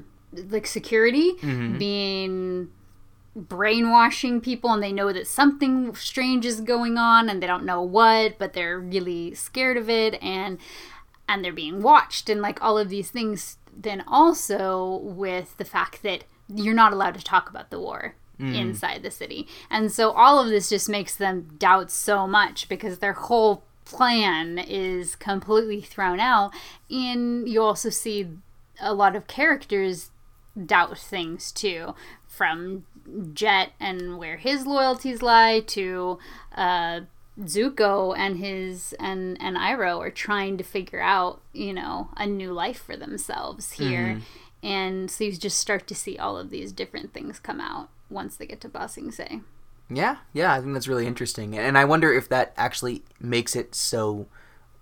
like 0.48 0.66
security 0.66 1.32
being 1.78 2.70
brainwashing 3.36 4.40
people 4.40 4.72
and 4.72 4.82
they 4.82 4.92
know 4.92 5.12
that 5.12 5.26
something 5.26 5.94
strange 5.94 6.46
is 6.46 6.62
going 6.62 6.96
on 6.96 7.28
and 7.28 7.42
they 7.42 7.46
don't 7.46 7.66
know 7.66 7.82
what 7.82 8.38
but 8.38 8.54
they're 8.54 8.80
really 8.80 9.34
scared 9.34 9.76
of 9.76 9.90
it 9.90 10.14
and 10.22 10.56
and 11.28 11.44
they're 11.44 11.52
being 11.52 11.82
watched 11.82 12.28
and 12.28 12.40
like 12.40 12.62
all 12.62 12.78
of 12.78 12.88
these 12.88 13.10
things 13.10 13.58
then 13.76 14.02
also 14.06 15.00
with 15.02 15.56
the 15.58 15.64
fact 15.64 16.02
that 16.02 16.24
you're 16.54 16.74
not 16.74 16.92
allowed 16.92 17.14
to 17.14 17.24
talk 17.24 17.50
about 17.50 17.70
the 17.70 17.80
war 17.80 18.14
inside 18.38 19.02
the 19.02 19.10
city. 19.10 19.48
And 19.70 19.90
so 19.90 20.10
all 20.10 20.38
of 20.38 20.48
this 20.48 20.68
just 20.68 20.88
makes 20.88 21.16
them 21.16 21.48
doubt 21.58 21.90
so 21.90 22.26
much 22.26 22.68
because 22.68 22.98
their 22.98 23.14
whole 23.14 23.64
plan 23.86 24.58
is 24.58 25.16
completely 25.16 25.80
thrown 25.80 26.20
out. 26.20 26.52
And 26.90 27.48
you 27.48 27.62
also 27.62 27.88
see 27.88 28.28
a 28.80 28.92
lot 28.92 29.16
of 29.16 29.26
characters 29.26 30.10
doubt 30.64 30.98
things 30.98 31.50
too, 31.52 31.94
from 32.26 32.84
Jet 33.32 33.72
and 33.80 34.18
where 34.18 34.36
his 34.36 34.66
loyalties 34.66 35.22
lie 35.22 35.60
to 35.68 36.18
uh, 36.54 37.00
Zuko 37.40 38.16
and 38.16 38.38
his 38.38 38.94
and 38.98 39.36
and 39.40 39.56
Iroh 39.56 39.98
are 39.98 40.10
trying 40.10 40.56
to 40.58 40.64
figure 40.64 41.00
out, 41.00 41.40
you 41.52 41.72
know, 41.72 42.08
a 42.16 42.26
new 42.26 42.52
life 42.52 42.82
for 42.82 42.96
themselves 42.96 43.72
here. 43.72 44.06
Mm-hmm. 44.06 44.66
And 44.66 45.10
so 45.10 45.24
you 45.24 45.32
just 45.32 45.58
start 45.58 45.86
to 45.86 45.94
see 45.94 46.18
all 46.18 46.36
of 46.38 46.50
these 46.50 46.72
different 46.72 47.12
things 47.12 47.38
come 47.38 47.60
out 47.60 47.88
once 48.08 48.36
they 48.36 48.46
get 48.46 48.60
to 48.62 48.68
Ba 48.68 48.88
Sing 48.88 49.12
Se. 49.12 49.40
Yeah, 49.88 50.16
yeah, 50.32 50.52
I 50.52 50.60
think 50.60 50.72
that's 50.72 50.88
really 50.88 51.06
interesting, 51.06 51.56
and 51.56 51.78
I 51.78 51.84
wonder 51.84 52.12
if 52.12 52.28
that 52.30 52.52
actually 52.56 53.02
makes 53.20 53.54
it 53.54 53.74
so. 53.74 54.26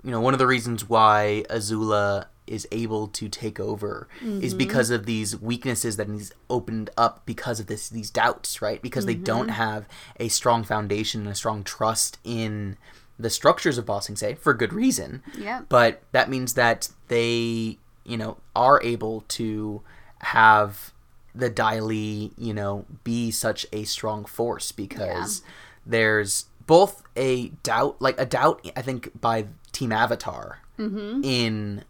You 0.02 0.10
know, 0.10 0.20
one 0.20 0.34
of 0.34 0.38
the 0.38 0.46
reasons 0.46 0.88
why 0.88 1.44
Azula 1.48 2.26
is 2.46 2.68
able 2.70 3.08
to 3.08 3.28
take 3.28 3.58
over 3.58 4.08
is 4.22 4.52
mm-hmm. 4.52 4.58
because 4.58 4.90
of 4.90 5.06
these 5.06 5.40
weaknesses 5.40 5.96
that 5.96 6.08
he's 6.08 6.32
opened 6.50 6.90
up 6.96 7.24
because 7.24 7.60
of 7.60 7.66
this 7.66 7.88
these 7.88 8.10
doubts, 8.10 8.60
right? 8.60 8.82
Because 8.82 9.06
they 9.06 9.14
don't 9.14 9.46
mm-hmm. 9.46 9.56
have 9.56 9.88
a 10.20 10.28
strong 10.28 10.64
foundation 10.64 11.22
and 11.22 11.30
a 11.30 11.34
strong 11.34 11.64
trust 11.64 12.18
in 12.24 12.76
the 13.18 13.30
structures 13.30 13.78
of 13.78 13.86
bossing 13.86 14.16
Sing 14.16 14.34
Se 14.34 14.34
for 14.34 14.52
good 14.54 14.72
reason. 14.72 15.22
Yeah. 15.38 15.62
But 15.68 16.02
that 16.12 16.28
means 16.28 16.54
that 16.54 16.88
they, 17.08 17.78
you 18.04 18.16
know, 18.16 18.38
are 18.54 18.82
able 18.82 19.22
to 19.28 19.82
have 20.18 20.92
the 21.34 21.50
Dai 21.50 21.76
you 21.76 22.54
know, 22.54 22.86
be 23.02 23.30
such 23.30 23.66
a 23.72 23.84
strong 23.84 24.24
force 24.24 24.72
because 24.72 25.42
there's 25.84 26.46
both 26.66 27.02
a 27.16 27.48
doubt, 27.62 28.00
like 28.00 28.18
a 28.20 28.26
doubt, 28.26 28.66
I 28.76 28.82
think, 28.82 29.20
by 29.20 29.46
Team 29.72 29.92
Avatar 29.92 30.60
mm-hmm. 30.78 31.22
in 31.24 31.84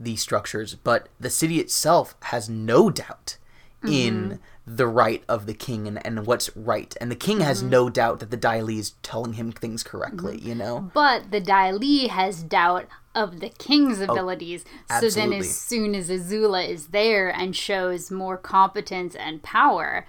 the 0.00 0.16
structures, 0.16 0.74
but 0.74 1.08
the 1.20 1.30
city 1.30 1.60
itself 1.60 2.16
has 2.22 2.48
no 2.48 2.90
doubt 2.90 3.36
in 3.84 4.14
mm-hmm. 4.14 4.76
the 4.76 4.86
right 4.86 5.22
of 5.28 5.46
the 5.46 5.54
king 5.54 5.86
and, 5.86 6.04
and 6.04 6.26
what's 6.26 6.54
right. 6.56 6.96
And 7.00 7.10
the 7.10 7.16
king 7.16 7.40
has 7.40 7.60
mm-hmm. 7.60 7.70
no 7.70 7.90
doubt 7.90 8.20
that 8.20 8.30
the 8.30 8.36
Dai 8.36 8.60
Li 8.60 8.78
is 8.78 8.94
telling 9.02 9.34
him 9.34 9.52
things 9.52 9.82
correctly, 9.82 10.38
mm-hmm. 10.38 10.48
you 10.48 10.54
know? 10.54 10.90
But 10.92 11.30
the 11.30 11.40
Dai 11.40 11.70
Li 11.70 12.08
has 12.08 12.42
doubt 12.42 12.86
of 13.14 13.40
the 13.40 13.50
king's 13.50 14.00
oh, 14.00 14.04
abilities. 14.04 14.64
so 15.00 15.10
then, 15.10 15.32
as 15.32 15.58
soon 15.58 15.94
as 15.94 16.08
Azula 16.08 16.66
is 16.66 16.88
there 16.88 17.28
and 17.28 17.54
shows 17.54 18.10
more 18.10 18.36
competence 18.36 19.14
and 19.14 19.42
power, 19.42 20.06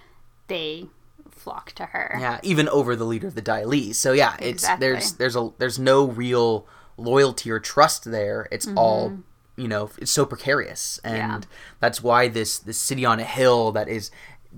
they 0.47 0.87
flock 1.29 1.71
to 1.73 1.87
her. 1.87 2.15
Yeah, 2.19 2.39
even 2.43 2.69
over 2.69 2.95
the 2.95 3.05
leader 3.05 3.27
of 3.27 3.35
the 3.35 3.41
Dai 3.41 3.63
Li. 3.63 3.93
So 3.93 4.13
yeah, 4.13 4.35
it's 4.39 4.63
Exactly. 4.63 4.87
there's 4.87 5.13
there's 5.13 5.35
a 5.35 5.49
there's 5.57 5.79
no 5.79 6.05
real 6.05 6.67
loyalty 6.97 7.49
or 7.49 7.59
trust 7.59 8.05
there. 8.05 8.47
It's 8.51 8.67
all 8.75 9.17
you 9.57 9.67
know, 9.67 9.89
it's 9.97 10.11
so 10.11 10.25
precarious, 10.25 10.99
and 11.03 11.13
Mm-hmm. 11.15 11.41
Yeah. 11.41 11.57
that's 11.79 12.01
why 12.03 12.27
this 12.27 12.57
this 12.59 12.77
city 12.77 13.05
on 13.05 13.19
a 13.19 13.23
hill 13.25 13.71
that 13.73 13.87
is 13.87 14.11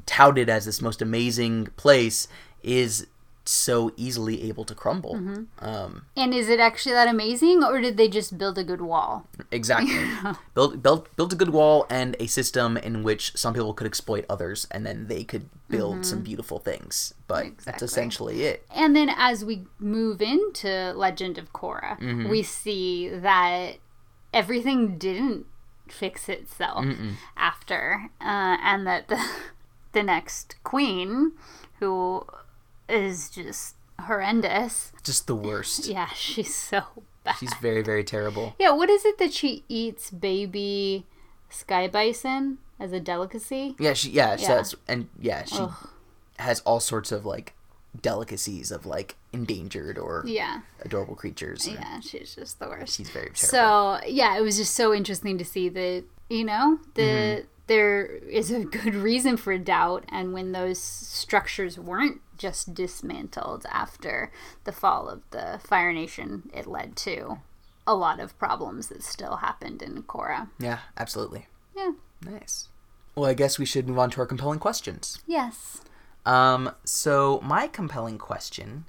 touted 0.06 0.50
as 0.50 0.66
this 0.66 0.82
most 0.82 1.02
amazing 1.02 1.68
place 1.78 2.28
is 2.64 3.08
so 3.46 3.92
easily 3.98 4.48
able 4.48 4.64
to 4.64 4.74
crumble. 4.74 5.16
Mm-hmm. 5.16 5.44
Um, 5.66 6.06
And 6.16 6.34
is 6.34 6.48
it 6.48 6.62
actually 6.62 6.94
that 6.94 7.10
amazing, 7.10 7.62
or 7.62 7.82
did 7.82 7.98
they 7.98 8.08
just 8.08 8.38
build 8.38 8.58
a 8.58 8.64
good 8.64 8.80
wall? 8.82 9.28
exactly. 9.52 10.00
build 10.56 10.82
build 10.82 11.14
build 11.18 11.34
a 11.34 11.36
good 11.36 11.50
wall 11.50 11.86
and 11.90 12.16
a 12.22 12.28
system 12.28 12.78
in 12.78 13.04
which 13.04 13.36
some 13.36 13.54
people 13.54 13.74
could 13.74 13.86
exploit 13.88 14.26
others, 14.30 14.66
and 14.72 14.86
then 14.86 15.08
they 15.08 15.26
could 15.26 15.50
build 15.68 16.06
some 16.06 16.22
beautiful 16.22 16.58
things. 16.60 17.14
But 17.28 17.58
that's 17.66 17.78
Mm-hmm. 17.84 17.86
Essentially 17.86 18.44
it. 18.44 18.66
And 18.74 18.96
then 18.96 19.10
as 19.10 19.44
we 19.44 19.66
move 19.78 20.22
into 20.22 20.94
Legend 20.96 21.38
of 21.38 21.52
Korra, 21.52 22.00
Mm-hmm. 22.00 22.30
we 22.30 22.44
see 22.44 23.10
that 23.10 23.74
everything 24.34 24.98
didn't 24.98 25.46
fix 25.88 26.28
itself 26.30 26.86
after, 27.38 28.10
uh, 28.22 28.58
and 28.62 28.88
that 28.88 29.08
the 29.08 29.24
the 29.92 30.04
next 30.04 30.56
queen, 30.64 31.34
who 31.80 32.26
is 32.90 33.30
just 33.30 33.76
horrendous, 34.02 34.92
Just 35.04 35.28
the 35.28 35.36
worst. 35.36 35.88
yeah, 35.88 36.08
she's 36.16 36.54
so 36.56 36.82
bad. 37.24 37.36
She's 37.40 37.54
very 37.62 37.82
very 37.82 38.04
terrible. 38.04 38.56
yeah, 38.60 38.72
what 38.72 38.90
is 38.90 39.06
it 39.06 39.18
that 39.20 39.34
she 39.34 39.64
eats 39.70 40.10
baby 40.12 41.06
sky 41.50 41.88
bison 41.88 42.58
as 42.80 42.92
a 42.92 43.00
delicacy? 43.00 43.76
Yeah, 43.80 43.94
she 43.94 44.10
yeah, 44.10 44.36
she 44.36 44.44
Yeah. 44.44 44.56
does, 44.56 44.76
and 44.88 45.10
yeah, 45.20 45.44
she 45.46 45.66
has 46.40 46.60
all 46.62 46.80
sorts 46.80 47.12
of 47.12 47.26
like 47.26 47.54
delicacies 48.02 48.72
of 48.72 48.86
like 48.86 49.16
endangered 49.32 49.98
or 49.98 50.24
Yeah, 50.26 50.62
adorable 50.82 51.16
creatures. 51.16 51.66
and 51.68 51.76
yeah, 51.76 52.00
she's 52.00 52.36
just 52.36 52.60
the 52.60 52.68
worst. 52.68 52.96
She's 52.98 53.10
very 53.10 53.32
terrible. 53.34 53.38
So 53.38 54.00
yeah, 54.08 54.38
it 54.38 54.42
was 54.42 54.58
just 54.58 54.74
so 54.76 54.94
interesting 54.94 55.38
to 55.38 55.46
see 55.46 55.70
that 55.70 56.04
you 56.30 56.44
know 56.44 56.80
the 56.96 57.02
Mm-hmm. 57.02 57.48
there 57.68 58.06
is 58.06 58.52
a 58.52 58.64
good 58.66 58.96
reason 58.96 59.38
for 59.38 59.58
doubt, 59.58 60.06
and 60.10 60.34
when 60.34 60.52
those 60.52 60.80
structures 60.80 61.78
weren't 61.80 62.20
just 62.38 62.74
dismantled 62.74 63.66
after 63.72 64.32
the 64.66 64.72
fall 64.72 65.08
of 65.08 65.22
the 65.32 65.60
Fire 65.64 65.94
Nation, 65.94 66.50
it 66.54 66.68
led 66.68 66.96
to 66.98 67.38
a 67.88 67.94
lot 67.96 68.20
of 68.20 68.38
problems 68.40 68.88
that 68.88 69.04
still 69.04 69.38
happened 69.38 69.82
in 69.82 70.04
Korra. 70.04 70.50
yeah, 70.60 70.80
absolutely. 70.98 71.48
Yeah. 71.76 71.92
Nice. 72.26 72.70
Well, 73.16 73.30
I 73.30 73.34
guess 73.34 73.60
we 73.60 73.66
should 73.66 73.88
move 73.88 74.00
on 74.00 74.10
to 74.12 74.22
our 74.22 74.26
compelling 74.26 74.60
questions. 74.60 75.20
Yes. 75.28 75.82
Um, 76.26 76.72
so 76.84 77.42
my 77.44 77.68
compelling 77.68 78.18
question 78.18 78.86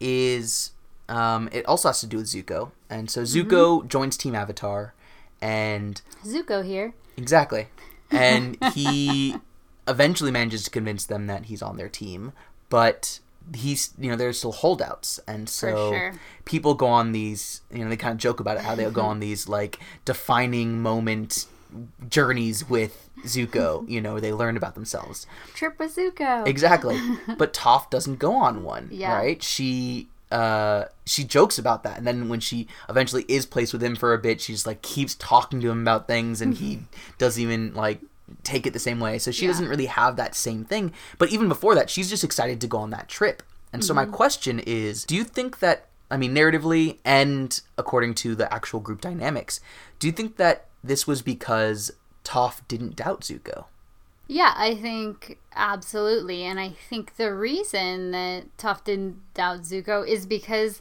is, 0.00 0.72
um, 1.08 1.48
it 1.52 1.64
also 1.66 1.88
has 1.88 2.00
to 2.00 2.06
do 2.06 2.18
with 2.18 2.26
Zuko, 2.26 2.72
and 2.90 3.10
so 3.10 3.22
Zuko 3.22 3.86
joins 3.86 4.16
Team 4.16 4.34
Avatar, 4.34 4.94
and 5.40 6.00
Zuko 6.24 6.64
here. 6.64 6.94
Exactly. 7.16 7.68
And 8.10 8.56
he 8.74 9.36
eventually 9.86 10.30
manages 10.30 10.64
to 10.64 10.70
convince 10.70 11.06
them 11.06 11.26
that 11.26 11.46
he's 11.46 11.62
on 11.62 11.76
their 11.76 11.88
team, 11.88 12.32
but 12.68 13.20
he's 13.54 13.92
you 13.98 14.10
know 14.10 14.16
there's 14.16 14.38
still 14.38 14.52
holdouts 14.52 15.20
and 15.26 15.50
so 15.50 15.90
sure. 15.92 16.14
people 16.46 16.72
go 16.72 16.86
on 16.86 17.12
these 17.12 17.60
you 17.70 17.84
know 17.84 17.90
they 17.90 17.96
kind 17.96 18.12
of 18.12 18.18
joke 18.18 18.40
about 18.40 18.56
it 18.56 18.62
how 18.62 18.74
they'll 18.74 18.90
go 18.90 19.02
on 19.12 19.20
these 19.20 19.46
like 19.48 19.78
defining 20.06 20.80
moment 20.80 21.44
journeys 22.08 22.68
with 22.68 23.08
Zuko 23.24 23.88
you 23.88 24.00
know 24.00 24.20
they 24.20 24.32
learn 24.32 24.56
about 24.56 24.74
themselves 24.74 25.26
Trip 25.54 25.78
with 25.78 25.96
Zuko. 25.96 26.46
Exactly. 26.46 26.98
but 27.38 27.52
Toph 27.52 27.90
doesn't 27.90 28.18
go 28.18 28.32
on 28.34 28.62
one, 28.62 28.88
Yeah. 28.92 29.14
right? 29.16 29.42
She 29.42 30.08
uh 30.30 30.84
she 31.04 31.22
jokes 31.22 31.58
about 31.58 31.82
that 31.82 31.98
and 31.98 32.06
then 32.06 32.28
when 32.28 32.40
she 32.40 32.66
eventually 32.88 33.24
is 33.28 33.44
placed 33.44 33.72
with 33.74 33.82
him 33.82 33.94
for 33.94 34.14
a 34.14 34.18
bit 34.18 34.40
she 34.40 34.52
just 34.54 34.66
like 34.66 34.80
keeps 34.80 35.14
talking 35.16 35.60
to 35.60 35.70
him 35.70 35.82
about 35.82 36.08
things 36.08 36.40
and 36.40 36.54
he 36.56 36.80
doesn't 37.18 37.42
even 37.42 37.74
like 37.74 38.00
take 38.42 38.66
it 38.66 38.72
the 38.72 38.78
same 38.78 38.98
way 39.00 39.18
so 39.18 39.30
she 39.30 39.44
Yeah. 39.44 39.50
doesn't 39.52 39.68
really 39.68 39.84
have 39.86 40.16
that 40.16 40.34
same 40.34 40.64
thing 40.64 40.92
but 41.18 41.30
even 41.30 41.46
before 41.46 41.74
that 41.74 41.90
she's 41.90 42.08
just 42.08 42.24
excited 42.24 42.58
to 42.62 42.66
go 42.66 42.78
on 42.78 42.88
that 42.90 43.06
trip 43.06 43.42
and 43.70 43.84
so 43.84 43.92
my 43.92 44.06
question 44.06 44.60
is 44.60 45.04
do 45.04 45.14
you 45.14 45.24
think 45.24 45.58
that 45.58 45.86
i 46.10 46.16
mean 46.16 46.34
narratively 46.34 46.96
and 47.04 47.60
according 47.76 48.14
to 48.14 48.34
the 48.34 48.52
actual 48.52 48.80
group 48.80 49.02
dynamics 49.02 49.60
do 49.98 50.06
you 50.06 50.12
think 50.12 50.36
that 50.38 50.64
this 50.84 51.06
was 51.06 51.22
because 51.22 51.90
Toph 52.24 52.60
didn't 52.68 52.96
doubt 52.96 53.22
Zuko. 53.22 53.64
Yeah, 54.26 54.54
I 54.56 54.74
think 54.74 55.38
absolutely. 55.54 56.44
And 56.44 56.60
I 56.60 56.70
think 56.70 57.16
the 57.16 57.34
reason 57.34 58.10
that 58.12 58.56
Toph 58.56 58.84
didn't 58.84 59.34
doubt 59.34 59.62
Zuko 59.62 60.06
is 60.06 60.26
because 60.26 60.80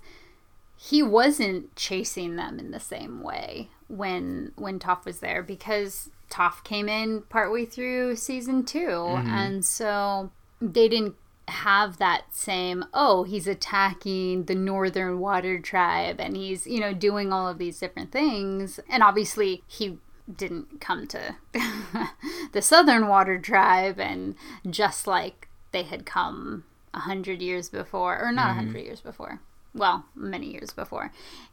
he 0.78 1.02
wasn't 1.02 1.76
chasing 1.76 2.36
them 2.36 2.60
in 2.60 2.72
the 2.72 2.80
same 2.80 3.22
way 3.22 3.70
when 3.88 4.52
when 4.56 4.80
Toph 4.80 5.06
was 5.06 5.20
there 5.20 5.42
because 5.44 6.10
Toph 6.30 6.64
came 6.64 6.90
in 6.90 7.22
partway 7.24 7.66
through 7.66 8.16
season 8.16 8.64
2 8.64 8.80
mm-hmm. 8.80 9.28
and 9.30 9.66
so 9.66 10.32
they 10.62 10.88
didn't 10.88 11.16
have 11.54 11.98
that 11.98 12.24
same 12.32 12.84
oh 12.94 13.24
he's 13.24 13.48
attacking 13.48 14.46
the 14.46 14.56
northern 14.56 15.20
water 15.20 15.60
tribe 15.60 16.20
and 16.20 16.36
he's 16.36 16.68
you 16.68 16.80
know 16.80 16.94
doing 16.94 17.32
all 17.32 17.48
of 17.48 17.58
these 17.58 17.80
different 17.80 18.12
things. 18.12 18.80
And 18.90 19.02
obviously 19.02 19.64
he 19.68 19.98
didn't 20.34 20.82
come 20.82 21.08
to 21.08 21.36
the 22.54 22.62
southern 22.62 23.08
water 23.08 23.40
tribe. 23.40 24.00
And 24.00 24.36
just 24.70 25.08
like 25.08 25.48
they 25.72 25.84
had 25.84 26.06
come 26.06 26.66
a 26.94 27.00
hundred 27.00 27.42
years 27.42 27.70
before 27.70 28.20
or 28.22 28.32
not 28.32 28.52
a 28.52 28.54
hundred 28.54 28.78
mm-hmm. 28.78 28.86
years 28.88 29.02
before 29.02 29.40
well 29.74 30.06
many 30.16 30.52
years 30.52 30.72
before. 30.72 31.12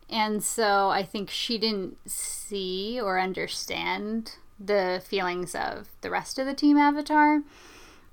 And 0.09 0.42
so 0.42 0.90
i 0.90 1.02
think 1.02 1.30
she 1.30 1.57
didn't 1.57 1.97
see 2.04 3.00
or 3.00 3.21
understand 3.21 4.37
the 4.59 5.00
feelings 5.04 5.54
of 5.54 5.88
the 6.02 6.11
rest 6.11 6.38
of 6.38 6.47
the 6.47 6.54
team 6.54 6.76
avatar 6.76 7.42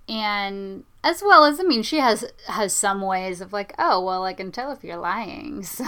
and 0.09 0.83
as 1.03 1.21
well 1.21 1.43
as 1.45 1.59
i 1.59 1.63
mean 1.63 1.83
she 1.83 1.99
has 1.99 2.25
has 2.47 2.73
some 2.73 3.01
ways 3.01 3.41
of 3.41 3.51
like 3.51 3.73
oh 3.77 4.01
well 4.03 4.23
i 4.23 4.33
can 4.33 4.51
tell 4.51 4.71
if 4.71 4.83
you're 4.83 4.97
lying. 4.97 5.63
So 5.77 5.85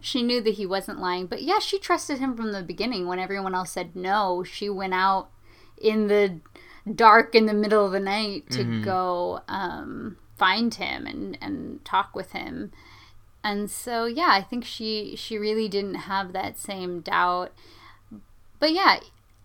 she 0.00 0.22
knew 0.22 0.40
that 0.40 0.54
he 0.54 0.66
wasn't 0.66 1.00
lying. 1.00 1.26
But 1.26 1.42
yeah 1.42 1.58
she 1.58 1.78
trusted 1.78 2.18
him 2.18 2.36
from 2.36 2.52
the 2.52 2.62
beginning 2.62 3.06
when 3.06 3.18
everyone 3.18 3.54
else 3.54 3.72
said 3.72 3.94
no. 3.94 4.42
She 4.42 4.68
went 4.68 4.94
out 4.94 5.30
in 5.76 6.08
the 6.08 6.40
dark 6.94 7.34
in 7.34 7.46
the 7.46 7.54
middle 7.54 7.84
of 7.84 7.92
the 7.92 8.00
night 8.00 8.50
to 8.50 8.82
go 8.82 9.40
um, 9.48 10.16
find 10.36 10.74
him 10.74 11.06
and 11.06 11.38
and 11.40 11.84
talk 11.84 12.14
with 12.14 12.32
him. 12.32 12.72
And 13.44 13.70
so 13.70 14.06
yeah 14.06 14.30
i 14.30 14.42
think 14.42 14.64
she 14.64 15.14
she 15.16 15.38
really 15.38 15.68
didn't 15.68 16.06
have 16.06 16.32
that 16.32 16.58
same 16.58 17.00
doubt. 17.00 17.52
But 18.58 18.72
yeah 18.72 19.00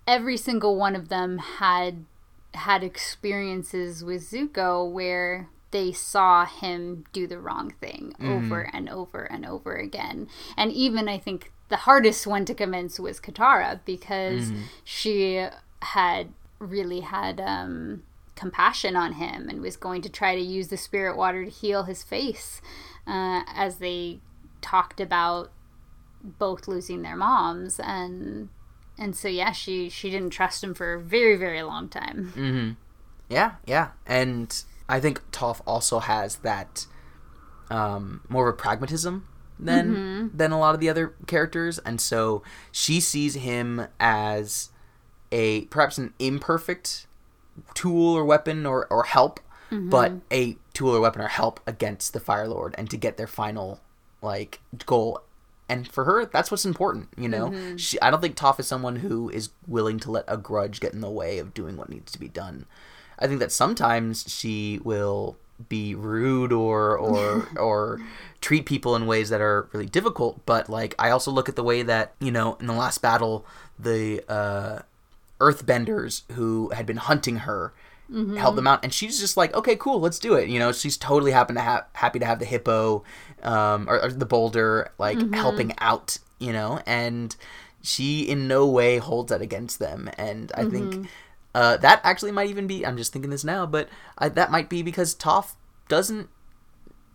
every 0.08 0.38
single 0.38 0.75
one 0.75 0.96
of 0.96 1.10
them 1.10 1.38
had 1.38 2.06
had 2.53 2.83
experiences 2.83 4.03
with 4.03 4.29
Zuko 4.29 4.89
where 4.89 5.50
they 5.72 5.91
saw 5.91 6.45
him 6.45 7.03
do 7.13 7.25
the 7.25 7.39
wrong 7.39 7.74
thing 7.81 8.15
over 8.22 8.69
and 8.74 8.88
over 8.88 9.24
and 9.24 9.43
over 9.45 9.75
again. 9.75 10.27
And 10.55 10.72
even 10.72 11.10
I 11.10 11.17
think 11.17 11.51
the 11.69 11.77
hardest 11.77 12.27
one 12.27 12.45
to 12.45 12.53
convince 12.53 13.00
was 13.00 13.19
Katara 13.19 13.79
because 13.83 14.51
she 14.83 15.48
had 15.81 16.31
really 16.60 17.00
had 17.00 17.41
um, 17.41 18.03
compassion 18.36 18.95
on 18.95 19.13
him 19.13 19.50
and 19.50 19.62
was 19.62 19.75
going 19.75 20.01
to 20.03 20.10
try 20.10 20.36
to 20.36 20.41
use 20.41 20.67
the 20.67 20.77
spirit 20.77 21.17
water 21.17 21.43
to 21.45 21.50
heal 21.50 21.83
his 21.83 22.03
face 22.03 22.62
uh, 23.07 23.41
as 23.48 23.77
they 23.77 24.19
talked 24.62 25.00
about 25.00 25.51
both 26.24 26.67
losing 26.67 27.01
their 27.01 27.15
moms 27.15 27.79
and 27.79 28.50
and 28.97 29.15
so 29.15 29.27
yeah 29.27 29.51
she 29.51 29.89
she 29.89 30.09
didn't 30.09 30.29
trust 30.29 30.63
him 30.63 30.73
for 30.73 30.93
a 30.93 31.00
very 31.01 31.35
very 31.35 31.63
long 31.63 31.89
time. 31.89 32.33
Mm-hmm. 32.35 32.71
Yeah, 33.29 33.53
yeah, 33.65 33.91
and 34.05 34.63
I 34.88 35.00
think 35.00 35.21
Toph 35.31 35.62
also 35.65 36.00
has 36.00 36.38
that 36.38 36.85
um, 37.71 38.21
more 38.29 38.50
of 38.50 38.53
a 38.53 38.57
pragmatism 38.57 39.27
than 39.59 39.95
mm-hmm. 39.95 40.38
than 40.38 40.51
a 40.51 40.59
lot 40.59 40.75
of 40.75 40.81
the 40.81 40.89
other 40.89 41.15
characters, 41.25 41.79
and 41.79 42.00
so 42.00 42.43
she 42.71 43.00
sees 43.00 43.35
him 43.35 43.88
as 44.00 44.69
a 45.31 45.65
perhaps 45.65 45.97
an 45.97 46.13
imperfect 46.19 47.07
tool 47.73 48.13
or 48.13 48.23
weapon 48.23 48.65
or, 48.65 48.85
or 48.88 49.03
help, 49.03 49.39
mm-hmm. 49.71 49.89
but 49.89 50.13
a 50.31 50.57
tool 50.73 50.95
or 50.95 51.01
weapon 51.01 51.21
or 51.21 51.27
help 51.27 51.59
against 51.65 52.13
the 52.13 52.19
Fire 52.19 52.47
Lord 52.47 52.75
and 52.77 52.89
to 52.89 52.97
get 52.97 53.17
their 53.17 53.27
final 53.27 53.81
like 54.21 54.62
goal. 54.85 55.21
And 55.74 55.88
for 55.88 56.03
her, 56.03 56.25
that's 56.25 56.51
what's 56.51 56.65
important, 56.65 57.10
you 57.18 57.27
know. 57.27 57.51
She, 57.77 58.00
I 58.00 58.12
don't 58.12 58.22
think 58.22 58.36
Toph 58.36 58.60
is 58.60 58.68
someone 58.68 58.98
who 58.98 59.30
is 59.30 59.50
willing 59.68 60.00
to 60.01 60.12
let 60.12 60.24
a 60.27 60.38
grudge 60.38 60.80
get 60.80 60.94
in 60.94 61.01
the 61.01 61.10
way 61.10 61.39
of 61.39 61.53
doing 61.53 61.77
what 61.77 61.89
needs 61.89 62.12
to 62.12 62.20
be 62.20 62.27
done. 62.27 62.65
I 63.18 63.25
think 63.27 63.39
that 63.39 63.51
sometimes 63.51 64.25
she 64.27 64.80
will 64.84 65.38
be 65.70 65.96
rude 65.96 66.51
or 66.51 66.98
or 66.98 67.48
or 67.58 68.01
treat 68.42 68.65
people 68.65 68.96
in 68.96 69.08
ways 69.08 69.30
that 69.30 69.42
are 69.42 69.68
really 69.74 69.86
difficult. 69.88 70.46
But 70.46 70.70
like, 70.70 70.94
I 71.00 71.10
also 71.10 71.32
look 71.32 71.50
at 71.50 71.56
the 71.56 71.63
way 71.63 71.82
that 71.82 72.13
you 72.20 72.32
know 72.32 72.56
in 72.60 72.68
the 72.68 72.74
last 72.74 73.01
battle, 73.01 73.46
the 73.80 74.24
uh, 74.30 74.80
Earthbenders 75.39 76.22
who 76.34 76.70
had 76.70 76.86
been 76.86 76.98
hunting 76.98 77.38
her 77.38 77.74
helped 78.38 78.55
them 78.55 78.67
out, 78.67 78.84
and 78.84 78.93
she's 78.93 79.20
just 79.20 79.38
like, 79.38 79.53
okay, 79.53 79.75
cool, 79.75 80.00
let's 80.00 80.20
do 80.20 80.36
it. 80.36 80.50
You 80.50 80.60
know, 80.60 80.72
she's 80.72 80.98
totally 80.98 81.32
happy 81.32 81.53
to 81.53 81.60
have 81.60 81.86
happy 81.93 82.20
to 82.20 82.25
have 82.25 82.39
the 82.39 82.46
hippo 82.46 83.03
um, 83.41 83.89
or, 83.89 84.03
or 84.03 84.12
the 84.12 84.25
boulder 84.25 84.91
like 84.98 85.17
helping 85.34 85.74
out. 85.79 86.17
You 86.39 86.53
know, 86.53 86.82
and 86.86 87.36
she 87.82 88.22
in 88.24 88.48
no 88.48 88.67
way 88.67 88.98
holds 88.98 89.29
that 89.29 89.41
against 89.41 89.79
them, 89.79 90.10
and 90.17 90.51
I 90.55 90.65
think. 90.65 91.08
Uh, 91.55 91.77
that 91.77 92.01
actually 92.03 92.32
might 92.32 92.50
even 92.50 92.65
be. 92.65 92.84
I'm 92.84 92.98
just 92.98 93.13
thinking 93.13 93.29
this 93.29 93.43
now, 93.43 93.67
but 93.67 93.88
I, 94.17 94.27
that 94.29 94.50
might 94.50 94.70
be 94.70 94.82
because 94.82 95.13
Toph 95.13 95.53
doesn't 95.88 96.27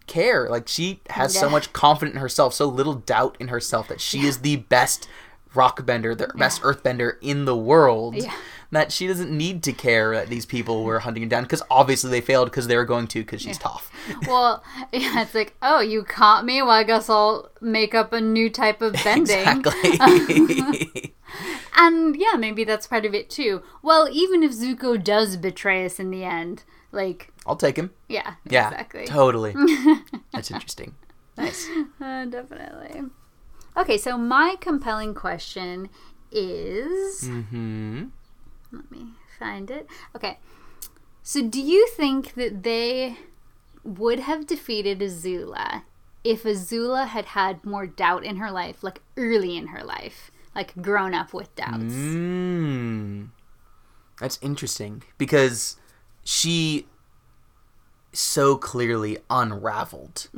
care. 0.07 0.49
Like 0.49 0.69
she 0.69 1.00
has 1.11 1.35
so 1.40 1.50
much 1.50 1.73
confidence 1.73 2.14
in 2.14 2.21
herself, 2.21 2.55
so 2.55 2.67
little 2.67 2.95
doubt 2.95 3.37
in 3.40 3.49
herself 3.49 3.88
that 3.88 4.00
she 4.00 4.21
is 4.21 4.38
the 4.38 4.57
best 4.57 5.09
rock 5.55 5.85
bender, 5.87 6.14
the 6.14 6.28
best 6.37 6.62
earthbender 6.62 7.14
in 7.21 7.47
the 7.47 7.57
world. 7.57 8.14
Yeah. 8.71 8.81
That 8.81 8.93
she 8.93 9.07
doesn't 9.07 9.31
need 9.31 9.63
to 9.63 9.73
care 9.73 10.15
that 10.15 10.29
these 10.29 10.45
people 10.45 10.85
were 10.85 10.99
hunting 10.99 11.23
her 11.23 11.29
down 11.29 11.45
because 11.45 11.63
obviously 11.71 12.11
they 12.11 12.21
failed 12.21 12.51
because 12.51 12.67
they 12.67 12.77
were 12.77 12.85
going 12.85 13.07
to 13.09 13.21
because 13.21 13.41
she's 13.43 13.57
tough. 13.59 13.91
well 14.27 14.63
yeah 14.93 15.23
it's 15.23 15.35
like 15.35 15.55
oh 15.63 15.81
you 15.81 16.03
caught 16.03 16.45
me 16.45 16.61
well 16.63 16.71
i 16.71 16.83
guess 16.83 17.09
i'll 17.11 17.51
make 17.61 17.95
up 17.95 18.13
a 18.13 18.21
new 18.21 18.49
type 18.51 18.81
of 18.83 18.93
bending 19.05 19.47
exactly. 19.47 21.13
and 21.77 22.17
yeah 22.17 22.35
maybe 22.39 22.65
that's 22.65 22.87
part 22.87 23.05
of 23.05 23.15
it 23.15 23.29
too 23.31 23.63
well 23.83 24.09
even 24.11 24.43
if 24.43 24.53
zuko 24.53 25.03
does 25.03 25.37
betray 25.37 25.85
us 25.85 25.99
in 26.01 26.11
the 26.11 26.25
end 26.25 26.65
like 26.93 27.33
I'll 27.47 27.57
take 27.57 27.77
him. 27.77 27.91
yeah 28.09 28.35
Yeah, 28.49 28.69
exactly 28.69 29.07
totally. 29.07 29.55
That's 30.33 30.51
interesting. 30.51 30.95
Nice. 31.37 31.69
Uh, 32.01 32.25
definitely 32.27 33.03
okay 33.77 33.97
so 33.99 34.17
my 34.19 34.57
compelling 34.61 35.15
question 35.15 35.89
is 36.33 37.27
Hmm. 37.27 38.05
Let 38.73 38.91
me 38.91 39.07
find 39.39 39.71
it 39.71 39.87
okay 40.17 40.39
so 41.23 41.43
do 41.43 41.61
you 41.61 41.87
think 41.89 42.35
that 42.35 42.63
they 42.63 43.17
would 43.85 44.19
have 44.21 44.47
defeated 44.47 44.99
azula 44.99 45.83
if 46.25 46.43
azula 46.43 47.07
had 47.07 47.26
had 47.26 47.65
more 47.65 47.87
doubt 47.87 48.25
in 48.25 48.37
her 48.37 48.50
life 48.50 48.83
like 48.83 49.00
early 49.17 49.57
in 49.57 49.69
her 49.69 49.85
life 49.85 50.31
like 50.54 50.75
grown 50.83 51.15
up 51.15 51.33
with 51.33 51.54
doubts 51.54 51.95
Mm. 51.95 53.28
That's 54.21 54.39
interesting 54.43 55.02
because 55.17 55.76
she 56.25 56.87
so 58.13 58.57
clearly 58.57 59.19
unraveled 59.31 60.28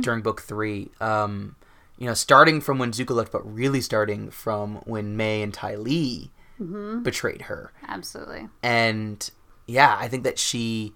during 0.00 0.22
book 0.22 0.40
three. 0.40 0.90
Um, 1.00 1.56
you 1.98 2.06
know, 2.06 2.14
starting 2.14 2.60
from 2.62 2.78
when 2.78 2.92
Zuko 2.92 3.14
left, 3.14 3.30
but 3.30 3.42
really 3.42 3.80
starting 3.82 4.30
from 4.30 4.76
when 4.86 5.16
Mai 5.16 5.42
and 5.42 5.52
Ty 5.52 5.76
Lee 5.76 6.30
Mm-hmm. 6.60 7.02
betrayed 7.02 7.42
her. 7.42 7.72
absolutely 7.88 8.48
And 8.62 9.30
yeah, 9.66 9.96
I 9.98 10.08
think 10.08 10.24
that 10.24 10.38
she 10.38 10.92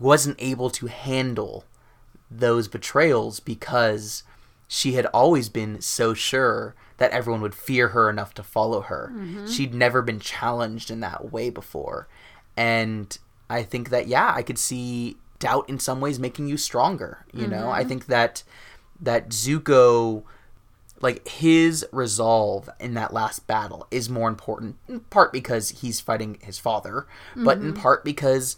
wasn't 0.00 0.36
able 0.38 0.70
to 0.70 0.86
handle 0.86 1.64
those 2.30 2.68
betrayals 2.68 3.38
because 3.38 4.22
she 4.66 4.94
had 4.94 5.06
always 5.06 5.48
been 5.48 5.80
so 5.80 6.14
sure 6.14 6.74
that 6.96 7.12
everyone 7.12 7.40
would 7.42 7.54
fear 7.54 7.88
her 7.88 8.08
enough 8.08 8.34
to 8.34 8.42
follow 8.42 8.80
her. 8.80 9.12
Mm-hmm. 9.14 9.46
She'd 9.46 9.74
never 9.74 10.02
been 10.02 10.20
challenged 10.20 10.90
in 10.90 11.00
that 11.00 11.30
way 11.32 11.50
before. 11.50 12.08
And 12.56 13.16
I 13.50 13.62
think 13.62 13.90
that 13.90 14.08
yeah, 14.08 14.32
I 14.34 14.42
could 14.42 14.58
see 14.58 15.16
doubt 15.38 15.68
in 15.68 15.78
some 15.78 16.00
ways 16.00 16.18
making 16.18 16.48
you 16.48 16.56
stronger, 16.56 17.26
you 17.32 17.46
know? 17.46 17.70
I 17.70 17.80
mm-hmm. 17.80 17.88
think 17.88 18.06
that 18.06 18.42
that 19.00 19.28
Zuko 19.30 20.22
like 21.00 21.26
his 21.28 21.86
resolve 21.92 22.68
in 22.80 22.94
that 22.94 23.12
last 23.12 23.46
battle 23.46 23.86
is 23.90 24.08
more 24.08 24.28
important 24.28 24.76
in 24.88 25.00
part 25.00 25.32
because 25.32 25.70
he's 25.80 26.00
fighting 26.00 26.38
his 26.40 26.58
father 26.58 27.06
but 27.36 27.58
in 27.58 27.72
mm-hmm. 27.72 27.82
part 27.82 28.04
because 28.04 28.56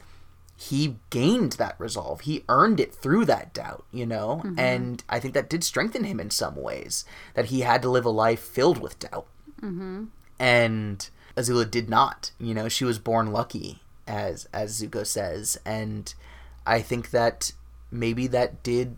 he 0.59 0.97
gained 1.11 1.53
that 1.53 1.79
resolve. 1.79 2.23
He 2.23 2.43
earned 2.49 2.81
it 2.81 2.95
through 2.95 3.27
that 3.27 3.53
doubt 3.53 3.85
you 3.93 4.07
know? 4.07 4.43
Mm-hmm. 4.45 4.59
And 4.59 5.05
i 5.09 5.19
think 5.19 5.35
that 5.35 5.51
did 5.51 5.65
strengthen 5.65 6.05
him 6.05 6.21
in 6.21 6.31
some 6.31 6.57
ways 6.57 7.05
that 7.35 7.47
he 7.47 7.61
had 7.61 7.83
to 7.83 7.91
live 7.91 8.05
a 8.05 8.11
life 8.11 8.41
filled 8.41 8.79
with 8.79 8.99
doubt. 8.99 9.27
Mm-hmm. 9.61 10.05
And 10.39 11.09
azula 11.37 11.71
did 11.71 11.89
not 11.89 12.33
you 12.39 12.55
know? 12.55 12.69
She 12.69 12.85
was 12.85 12.99
born 12.99 13.33
lucky 13.33 13.83
as 14.07 14.49
as 14.53 14.81
zuko 14.81 15.05
says 15.05 15.59
and 15.65 16.15
i 16.65 16.81
think 16.81 17.11
that 17.11 17.53
maybe 17.91 18.27
that 18.29 18.63
did 18.63 18.97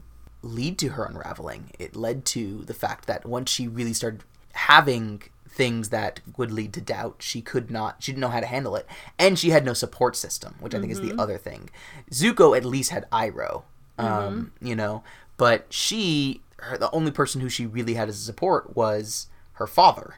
lead 0.48 0.78
to 0.78 0.88
her 0.90 1.04
unraveling. 1.04 1.70
It 1.78 1.94
led 1.96 2.24
to 2.26 2.64
the 2.64 2.74
fact 2.74 3.06
that 3.06 3.26
once 3.26 3.50
she 3.50 3.68
really 3.68 3.92
started 3.94 4.24
having 4.54 5.22
things 5.48 5.88
that 5.90 6.20
would 6.36 6.50
lead 6.50 6.72
to 6.74 6.80
doubt, 6.80 7.16
she 7.18 7.40
could 7.40 7.70
not, 7.70 8.02
she 8.02 8.12
didn't 8.12 8.20
know 8.20 8.28
how 8.28 8.40
to 8.40 8.46
handle 8.46 8.76
it. 8.76 8.86
And 9.18 9.38
she 9.38 9.50
had 9.50 9.64
no 9.64 9.72
support 9.74 10.16
system, 10.16 10.54
which 10.60 10.74
I 10.74 10.80
think 10.80 10.92
is 10.92 11.00
the 11.00 11.20
other 11.20 11.36
thing. 11.38 11.70
Zuko 12.10 12.56
at 12.56 12.64
least 12.64 12.90
had 12.90 13.08
Iroh, 13.10 13.62
um, 13.98 14.52
you 14.60 14.76
know, 14.76 15.02
but 15.36 15.66
she, 15.70 16.42
her, 16.58 16.78
the 16.78 16.90
only 16.92 17.10
person 17.10 17.40
who 17.40 17.48
she 17.48 17.66
really 17.66 17.94
had 17.94 18.08
as 18.08 18.16
a 18.20 18.22
support 18.24 18.76
was 18.76 19.26
her 19.54 19.66
father. 19.66 20.14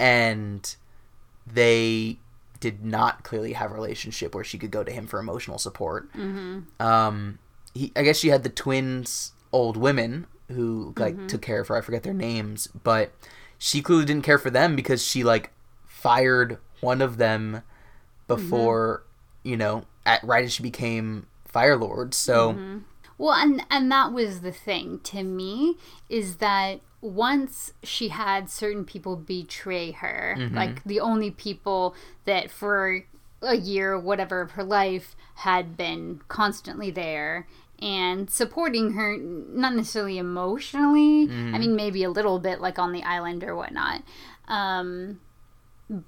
And 0.00 0.76
they 1.46 2.18
did 2.60 2.84
not 2.84 3.22
clearly 3.24 3.54
have 3.54 3.70
a 3.70 3.74
relationship 3.74 4.34
where 4.34 4.44
she 4.44 4.58
could 4.58 4.70
go 4.70 4.84
to 4.84 4.92
him 4.92 5.06
for 5.06 5.18
emotional 5.18 5.58
support. 5.58 6.08
Um, 6.78 7.38
he, 7.74 7.92
I 7.96 8.02
guess 8.02 8.18
she 8.18 8.28
had 8.28 8.42
the 8.42 8.48
twins, 8.50 9.32
old 9.52 9.76
women 9.76 10.26
who 10.48 10.94
like 10.96 11.14
mm-hmm. 11.14 11.26
took 11.26 11.42
care 11.42 11.60
of 11.60 11.68
her. 11.68 11.76
I 11.76 11.80
forget 11.80 12.02
their 12.02 12.14
names, 12.14 12.68
but 12.68 13.12
she 13.58 13.82
clearly 13.82 14.04
didn't 14.04 14.24
care 14.24 14.38
for 14.38 14.50
them 14.50 14.76
because 14.76 15.04
she 15.04 15.22
like 15.24 15.50
fired 15.86 16.58
one 16.80 17.02
of 17.02 17.18
them 17.18 17.62
before 18.26 19.02
mm-hmm. 19.02 19.48
you 19.48 19.56
know 19.56 19.84
at 20.06 20.22
right 20.24 20.44
as 20.44 20.52
she 20.52 20.62
became 20.62 21.26
Fire 21.44 21.76
Lord. 21.76 22.14
So 22.14 22.52
mm-hmm. 22.52 22.78
Well, 23.20 23.34
and 23.34 23.66
and 23.70 23.92
that 23.92 24.14
was 24.14 24.40
the 24.40 24.50
thing 24.50 25.00
to 25.04 25.22
me 25.22 25.76
is 26.08 26.36
that 26.36 26.80
once 27.02 27.74
she 27.82 28.08
had 28.08 28.48
certain 28.48 28.86
people 28.86 29.14
betray 29.14 29.90
her, 29.90 30.36
like 30.52 30.82
the 30.84 31.00
only 31.00 31.30
people 31.30 31.94
that 32.24 32.50
for 32.50 33.04
a 33.42 33.56
year, 33.56 33.98
whatever 33.98 34.40
of 34.40 34.52
her 34.52 34.64
life, 34.64 35.16
had 35.34 35.76
been 35.76 36.22
constantly 36.28 36.90
there 36.90 37.46
and 37.82 38.30
supporting 38.30 38.92
her, 38.92 39.16
not 39.16 39.74
necessarily 39.74 40.18
emotionally. 40.18 41.24
I 41.54 41.58
mean, 41.58 41.76
maybe 41.76 42.04
a 42.04 42.10
little 42.10 42.38
bit, 42.38 42.60
like 42.60 42.78
on 42.78 42.92
the 42.92 43.02
island 43.02 43.42
or 43.44 43.56
whatnot. 43.56 44.02
Um, 44.48 45.20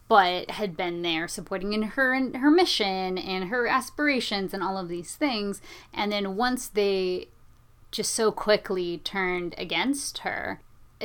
but 0.09 0.51
had 0.51 0.77
been 0.77 1.03
there 1.03 1.27
supporting 1.27 1.73
in 1.73 1.83
her 1.83 2.13
and 2.13 2.37
her 2.37 2.51
mission 2.51 3.19
and 3.19 3.49
her 3.49 3.67
aspirations 3.67 4.55
and 4.55 4.63
all 4.63 4.79
of 4.79 4.89
these 4.89 5.17
things 5.17 5.61
and 5.93 6.13
then 6.13 6.37
once 6.37 6.69
they 6.69 7.27
just 7.91 8.15
so 8.15 8.31
quickly 8.31 8.99
turned 8.99 9.55
against 9.59 10.19
her 10.19 10.61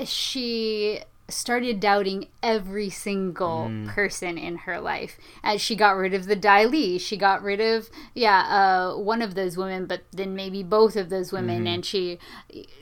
she 0.05 1.01
started 1.29 1.79
doubting 1.81 2.27
every 2.41 2.89
single 2.89 3.67
Mm. 3.69 3.87
person 3.89 4.37
in 4.37 4.59
her 4.59 4.79
life. 4.79 5.17
As 5.43 5.59
she 5.61 5.75
got 5.75 5.97
rid 5.97 6.13
of 6.13 6.25
the 6.25 6.35
Dai 6.37 6.63
Li, 6.65 6.97
she 6.97 7.17
got 7.17 7.43
rid 7.43 7.59
of 7.59 7.89
yeah, 8.13 8.41
uh, 8.93 8.97
one 8.97 9.21
of 9.21 9.35
those 9.35 9.57
women, 9.57 9.85
but 9.87 10.03
then 10.11 10.35
maybe 10.35 10.63
both 10.63 10.95
of 10.95 11.09
those 11.09 11.31
women, 11.33 11.59
Mm-hmm. 11.59 11.67
and 11.67 11.85
she 11.85 12.19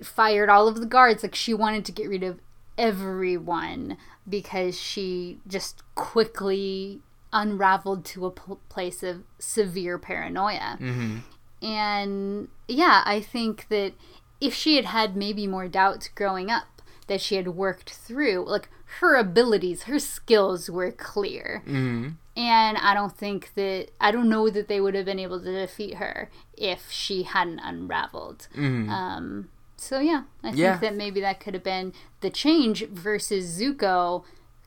fired 0.03 0.49
all 0.49 0.67
of 0.67 0.79
the 0.79 0.86
guards. 0.86 1.23
Like 1.23 1.34
she 1.36 1.53
wanted 1.53 1.86
to 1.86 1.91
get 1.91 2.08
rid 2.08 2.23
of 2.23 2.39
everyone 2.77 3.97
because 4.27 4.79
she 4.79 5.39
just 5.47 5.81
quickly 5.95 7.01
unraveled 7.34 8.05
to 8.05 8.25
a 8.25 8.31
pl- 8.31 8.60
place 8.69 9.03
of 9.03 9.23
severe 9.39 9.97
paranoia. 9.97 10.77
Mm-hmm. 10.79 11.17
And 11.65 12.47
yeah, 12.67 13.01
I 13.05 13.19
think 13.21 13.67
that 13.69 13.93
if 14.39 14.53
she 14.53 14.75
had 14.75 14.86
had 14.86 15.15
maybe 15.15 15.47
more 15.47 15.67
doubts 15.67 16.08
growing 16.10 16.49
up 16.51 16.74
that 17.07 17.21
she 17.21 17.35
had 17.35 17.49
worked 17.49 17.91
through, 17.91 18.45
like 18.47 18.69
her 18.99 19.15
abilities, 19.15 19.83
her 19.83 19.99
skills 19.99 20.69
were 20.69 20.91
clear. 20.91 21.61
Mm-hmm. 21.65 22.09
And 22.37 22.77
I 22.77 22.93
don't 22.93 23.15
think 23.15 23.53
that, 23.55 23.89
I 24.01 24.11
don't 24.11 24.29
know 24.29 24.49
that 24.49 24.67
they 24.67 24.81
would 24.81 24.95
have 24.95 25.05
been 25.05 25.19
able 25.19 25.39
to 25.39 25.51
defeat 25.51 25.95
her 25.95 26.29
if 26.57 26.91
she 26.91 27.23
hadn't 27.23 27.59
unraveled. 27.59 28.47
Mm-hmm. 28.55 28.89
Um, 28.89 29.49
so 29.77 29.99
yeah, 29.99 30.23
I 30.43 30.51
think 30.51 30.81
that 30.81 30.95
maybe 30.95 31.21
that 31.21 31.39
could 31.39 31.53
have 31.53 31.63
been 31.63 31.93
the 32.21 32.29
change 32.29 32.87
versus 32.87 33.59
Zuko 33.59 34.23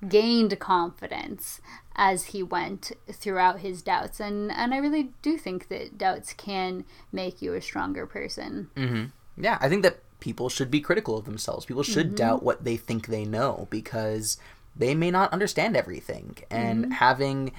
gained 0.06 0.58
confidence 0.60 1.60
as 1.96 2.26
he 2.26 2.42
went 2.42 2.92
throughout 3.10 3.58
his 3.58 3.82
doubts 3.82 4.20
and 4.20 4.52
and 4.52 4.72
I 4.72 4.76
really 4.76 5.10
do 5.22 5.36
think 5.36 5.66
that 5.68 5.98
doubts 5.98 6.32
can 6.32 6.84
make 7.10 7.42
you 7.42 7.54
a 7.54 7.60
stronger 7.60 8.06
person. 8.06 8.70
Mm-hmm. 8.76 9.06
Yeah, 9.42 9.58
I 9.60 9.68
think 9.68 9.82
that 9.82 9.98
people 10.20 10.48
should 10.48 10.70
be 10.70 10.80
critical 10.80 11.16
of 11.16 11.24
themselves. 11.24 11.66
People 11.66 11.82
should 11.82 12.08
mm-hmm. 12.08 12.16
doubt 12.16 12.42
what 12.42 12.64
they 12.64 12.76
think 12.76 13.06
they 13.06 13.24
know 13.24 13.66
because 13.70 14.38
they 14.76 14.94
may 14.94 15.10
not 15.10 15.32
understand 15.32 15.76
everything. 15.76 16.38
And 16.50 16.84
mm-hmm. 16.84 16.92
having 16.92 17.52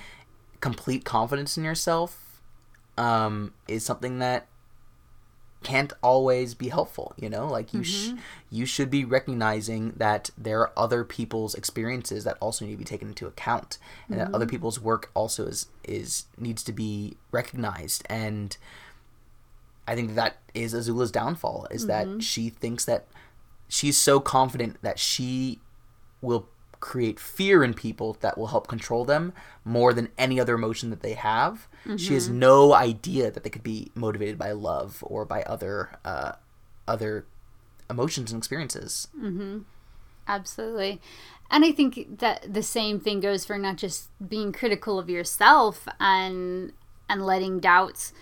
complete 0.61 1.05
confidence 1.05 1.57
in 1.57 1.63
yourself 1.63 2.41
um, 2.97 3.53
is 3.67 3.85
something 3.85 4.19
that 4.19 4.47
can't 5.63 5.91
always 6.01 6.53
be 6.53 6.69
helpful. 6.69 7.13
You 7.17 7.29
know, 7.29 7.47
like 7.47 7.73
you 7.73 7.83
sh- 7.83 8.09
mm-hmm. 8.09 8.17
you 8.49 8.65
should 8.65 8.89
be 8.89 9.03
recognizing 9.03 9.93
that 9.97 10.29
there 10.37 10.61
are 10.61 10.71
other 10.77 11.03
people's 11.03 11.55
experiences 11.55 12.23
that 12.23 12.37
also 12.39 12.65
need 12.65 12.71
to 12.71 12.77
be 12.77 12.85
taken 12.85 13.09
into 13.09 13.27
account, 13.27 13.77
and 14.09 14.19
that 14.19 14.33
other 14.33 14.45
people's 14.45 14.79
work 14.79 15.11
also 15.13 15.47
is 15.47 15.67
is 15.83 16.25
needs 16.37 16.63
to 16.63 16.73
be 16.73 17.17
recognized 17.31 18.05
and. 18.09 18.57
I 19.89 19.95
think 19.95 20.13
that 20.13 20.38
is 20.54 20.75
Azula's 20.75 21.12
downfall 21.12 21.65
is 21.71 21.88
that 21.88 22.06
mm-hmm. 22.06 22.19
she 22.19 22.49
thinks 22.49 22.86
that 22.86 23.08
she's 23.67 23.97
so 23.97 24.19
confident 24.19 24.78
that 24.84 24.99
she 24.99 25.58
will 26.21 26.47
create 26.80 27.19
fear 27.19 27.63
in 27.63 27.73
people 27.73 28.15
that 28.21 28.38
will 28.38 28.47
help 28.47 28.67
control 28.67 29.04
them 29.04 29.34
more 29.65 29.91
than 29.91 30.10
any 30.15 30.39
other 30.39 30.54
emotion 30.54 30.91
that 30.91 31.02
they 31.02 31.13
have. 31.13 31.67
She 31.97 32.13
has 32.13 32.28
mm-hmm. 32.28 32.38
no 32.38 32.73
idea 32.73 33.32
that 33.32 33.43
they 33.43 33.49
could 33.49 33.63
be 33.63 33.91
motivated 33.95 34.38
by 34.38 34.52
love 34.52 35.04
or 35.08 35.25
by 35.25 35.41
other 35.43 35.97
uh, 36.06 36.34
other 36.88 37.25
emotions 37.89 38.32
and 38.32 38.38
experiences. 38.38 39.08
Mm-hmm. 39.17 39.62
Absolutely. 40.28 41.02
And 41.49 41.65
I 41.65 41.71
think 41.71 42.19
that 42.19 42.54
the 42.54 42.62
same 42.62 42.99
thing 42.99 43.21
goes 43.21 43.43
for 43.43 43.58
not 43.58 43.78
just 43.78 44.10
being 44.30 44.52
critical 44.52 44.99
of 44.99 45.10
yourself 45.10 45.88
and 45.99 46.73
and 47.10 47.25
letting 47.25 47.60
doubts 47.60 48.13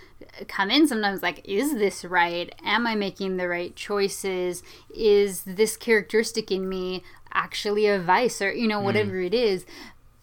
come 0.48 0.70
in 0.70 0.88
sometimes 0.88 1.22
like 1.22 1.42
is 1.44 1.74
this 1.74 2.04
right? 2.06 2.54
Am 2.64 2.88
I 2.88 2.96
making 2.96 3.38
the 3.38 3.48
right 3.48 3.76
choices? 3.76 4.64
Is 4.94 5.44
this 5.44 5.78
characteristic 5.78 6.52
in 6.52 6.68
me 6.68 7.04
actually 7.34 7.86
a 7.86 8.00
vice 8.00 8.42
or 8.42 8.52
you 8.52 8.68
know 8.68 8.80
whatever 8.80 9.20
it 9.20 9.34
is. 9.34 9.66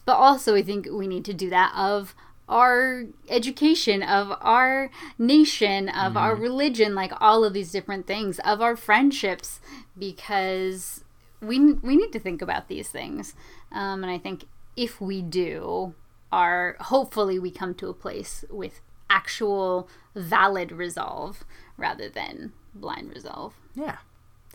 But 0.04 0.16
also 0.16 0.54
I 0.54 0.62
think 0.62 0.88
we 0.90 1.06
need 1.06 1.24
to 1.26 1.34
do 1.34 1.48
that 1.50 1.72
of 1.76 2.14
our 2.46 3.04
education, 3.30 4.02
of 4.02 4.36
our 4.42 4.90
nation, 5.18 5.88
of 5.88 6.14
our 6.14 6.34
religion, 6.34 6.94
like 6.94 7.12
all 7.18 7.42
of 7.42 7.54
these 7.54 7.72
different 7.72 8.06
things, 8.06 8.38
of 8.40 8.60
our 8.60 8.76
friendships, 8.76 9.60
because 9.98 11.04
we 11.40 11.72
we 11.72 11.96
need 11.96 12.12
to 12.12 12.20
think 12.20 12.42
about 12.42 12.68
these 12.68 12.88
things. 12.88 13.34
Um, 13.72 14.02
and 14.02 14.12
I 14.12 14.18
think 14.18 14.44
if 14.76 15.00
we 15.00 15.22
do, 15.22 15.94
our 16.30 16.76
hopefully 16.80 17.38
we 17.38 17.50
come 17.50 17.74
to 17.76 17.88
a 17.88 17.94
place 17.94 18.44
with 18.50 18.80
actual 19.10 19.88
valid 20.14 20.72
resolve 20.72 21.44
rather 21.76 22.08
than 22.08 22.52
blind 22.74 23.12
resolve. 23.14 23.54
Yeah. 23.74 23.98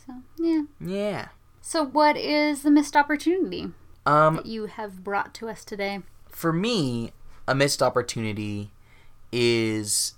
So 0.06 0.14
yeah. 0.38 0.64
Yeah. 0.80 1.28
So 1.62 1.86
what 1.86 2.18
is 2.18 2.64
the 2.64 2.72
missed 2.72 2.96
opportunity 2.96 3.72
Um 4.06 4.38
that 4.38 4.46
you 4.46 4.66
have 4.68 5.04
brought 5.04 5.34
to 5.36 5.50
us 5.50 5.64
today? 5.64 6.02
for 6.30 6.54
me, 6.54 7.12
a 7.48 7.56
missed 7.56 7.82
opportunity 7.82 8.72
is 9.32 10.14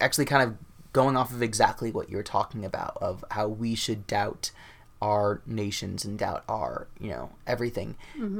actually 0.00 0.24
kind 0.24 0.42
of 0.42 0.56
going 0.92 1.16
off 1.16 1.32
of 1.32 1.42
exactly 1.42 1.90
what 1.90 2.10
you 2.10 2.16
were 2.16 2.22
talking 2.22 2.64
about 2.64 2.98
of 3.00 3.24
how 3.30 3.48
we 3.48 3.74
should 3.74 4.06
doubt 4.06 4.50
our 5.00 5.40
nations 5.46 6.04
and 6.04 6.18
doubt 6.18 6.44
our, 6.48 6.88
you 7.00 7.08
know, 7.08 7.30
everything 7.46 7.96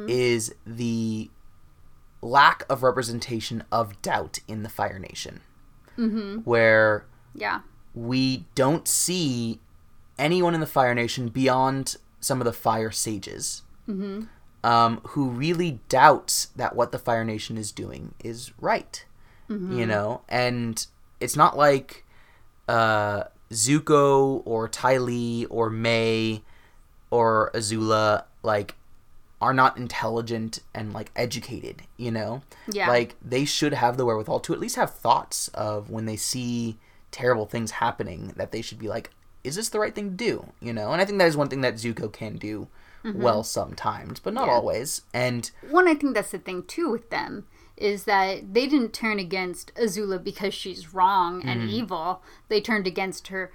is 0.08 0.54
the 0.66 1.30
lack 2.22 2.64
of 2.70 2.82
representation 2.82 3.64
of 3.72 4.00
doubt 4.00 4.38
in 4.48 4.62
the 4.62 4.68
Fire 4.68 4.98
Nation. 4.98 5.40
Mm-hmm. 5.98 6.38
Where 6.44 7.04
Yeah. 7.34 7.60
we 7.94 8.46
don't 8.54 8.86
see 8.88 9.60
anyone 10.18 10.54
in 10.54 10.60
the 10.60 10.66
Fire 10.66 10.94
Nation 10.94 11.28
beyond 11.28 11.96
some 12.20 12.40
of 12.40 12.44
the 12.44 12.52
Fire 12.52 12.90
Sages, 12.92 13.62
um, 14.64 15.00
who 15.08 15.28
really 15.28 15.80
doubts 15.88 16.46
that 16.56 16.74
what 16.76 16.92
the 16.92 16.98
Fire 16.98 17.24
Nation 17.24 17.58
is 17.58 17.72
doing 17.72 18.14
is 18.22 18.52
right. 18.60 19.04
You 19.48 19.84
know, 19.84 20.22
and 20.30 20.86
it's 21.20 21.36
not 21.36 21.58
like 21.58 22.06
uh, 22.68 23.24
Zuko 23.50 24.40
or 24.46 24.66
Ty 24.66 24.96
Lee 24.96 25.44
or 25.50 25.68
Mai 25.68 26.40
or 27.10 27.50
Azula 27.52 28.24
like 28.42 28.76
are 29.42 29.52
not 29.52 29.76
intelligent 29.76 30.60
and 30.74 30.92
like 30.92 31.10
educated. 31.16 31.82
You 31.96 32.12
know, 32.12 32.42
Yeah. 32.70 32.88
like 32.88 33.16
they 33.22 33.44
should 33.44 33.74
have 33.74 33.96
the 33.96 34.06
wherewithal 34.06 34.40
to 34.40 34.52
at 34.54 34.60
least 34.60 34.76
have 34.76 34.94
thoughts 34.94 35.48
of 35.48 35.90
when 35.90 36.06
they 36.06 36.16
see 36.16 36.78
terrible 37.10 37.44
things 37.46 37.72
happening 37.72 38.32
that 38.36 38.52
they 38.52 38.62
should 38.62 38.78
be 38.78 38.88
like 38.88 39.10
is 39.44 39.56
this 39.56 39.68
the 39.68 39.78
right 39.78 39.94
thing 39.94 40.08
to 40.10 40.16
do 40.16 40.46
you 40.60 40.72
know 40.72 40.92
and 40.92 41.02
i 41.02 41.04
think 41.04 41.18
that 41.18 41.28
is 41.28 41.36
one 41.36 41.48
thing 41.48 41.60
that 41.60 41.74
zuko 41.74 42.10
can 42.10 42.38
do 42.38 42.68
mm-hmm. 43.04 43.20
well 43.20 43.42
sometimes 43.42 44.18
but 44.18 44.32
not 44.32 44.46
Yeah. 44.46 44.54
always 44.54 45.02
and 45.12 45.50
One, 45.70 45.86
I 45.86 45.94
think 45.94 46.14
that's 46.14 46.30
the 46.30 46.38
thing 46.38 46.62
too 46.62 46.90
with 46.90 47.10
them 47.10 47.44
is 47.76 48.04
that 48.04 48.54
they 48.54 48.66
didn't 48.66 48.92
turn 48.92 49.18
against 49.18 49.74
Azula 49.74 50.22
because 50.22 50.54
she's 50.54 50.94
wrong 50.94 51.42
and 51.42 51.62
mm. 51.62 51.68
evil. 51.70 52.22
They 52.48 52.60
turned 52.60 52.86
against 52.86 53.28
her 53.28 53.50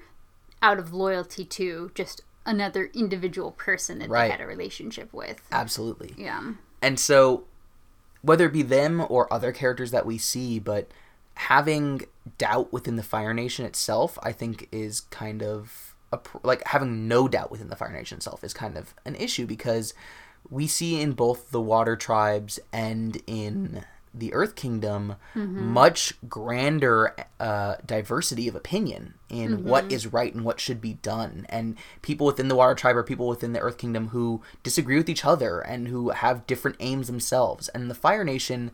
out 0.62 0.80
of 0.80 0.94
loyalty 0.94 1.46
to 1.46 1.92
just 1.96 2.24
another 2.48 2.90
individual 2.94 3.52
person 3.52 4.00
that 4.00 4.10
Right. 4.10 4.26
they 4.28 4.32
had 4.32 4.42
a 4.42 4.48
relationship 4.48 5.14
with. 5.14 5.42
absolutely 5.52 6.16
Yeah. 6.18 6.54
and 6.82 7.00
so 7.00 7.44
whether 8.24 8.46
it 8.48 8.54
be 8.54 8.64
them 8.64 9.06
or 9.10 9.32
other 9.32 9.52
characters 9.52 9.92
that 9.92 10.06
we 10.06 10.18
see 10.18 10.58
but 10.58 10.90
having 11.36 12.02
doubt 12.40 12.74
within 12.74 12.96
the 12.96 13.04
fire 13.04 13.34
nation 13.34 13.64
itself 13.66 14.18
i 14.24 14.32
think 14.32 14.68
is 14.72 15.02
kind 15.02 15.44
of 15.44 15.94
a, 16.12 16.20
like 16.42 16.66
having 16.68 17.08
no 17.08 17.28
doubt 17.28 17.52
within 17.52 17.68
the 17.70 17.76
fire 17.76 17.92
nation 17.92 18.18
itself 18.18 18.44
is 18.44 18.54
kind 18.54 18.76
of 18.78 18.96
an 19.06 19.14
issue 19.16 19.46
because 19.46 19.94
we 20.50 20.66
see 20.66 21.00
in 21.02 21.12
both 21.12 21.52
the 21.52 21.62
water 21.62 21.96
tribes 21.96 22.60
and 22.74 23.22
in 23.28 23.84
the 24.20 24.34
earth 24.34 24.56
kingdom 24.56 25.16
much 25.36 26.14
grander 26.28 27.16
uh, 27.40 27.76
diversity 27.86 28.48
of 28.48 28.56
opinion 28.56 29.14
in 29.30 29.64
what 29.64 29.92
is 29.92 30.08
right 30.08 30.34
and 30.34 30.44
what 30.44 30.60
should 30.60 30.82
be 30.82 30.94
done. 30.94 31.46
And 31.50 31.76
people 32.02 32.28
within 32.28 32.48
the 32.48 32.56
water 32.56 32.76
tribe 32.76 32.96
or 32.96 33.04
people 33.04 33.28
within 33.28 33.54
the 33.54 33.60
earth 33.60 33.78
kingdom 33.78 34.10
who 34.10 34.42
disagree 34.64 34.98
with 34.98 35.10
each 35.10 35.26
other 35.26 35.60
and 35.60 35.88
who 35.88 36.10
have 36.10 36.48
different 36.48 36.78
aims 36.80 37.08
themselves. 37.08 37.68
And 37.70 37.90
the 37.90 37.96
fire 37.96 38.24
nation 38.24 38.72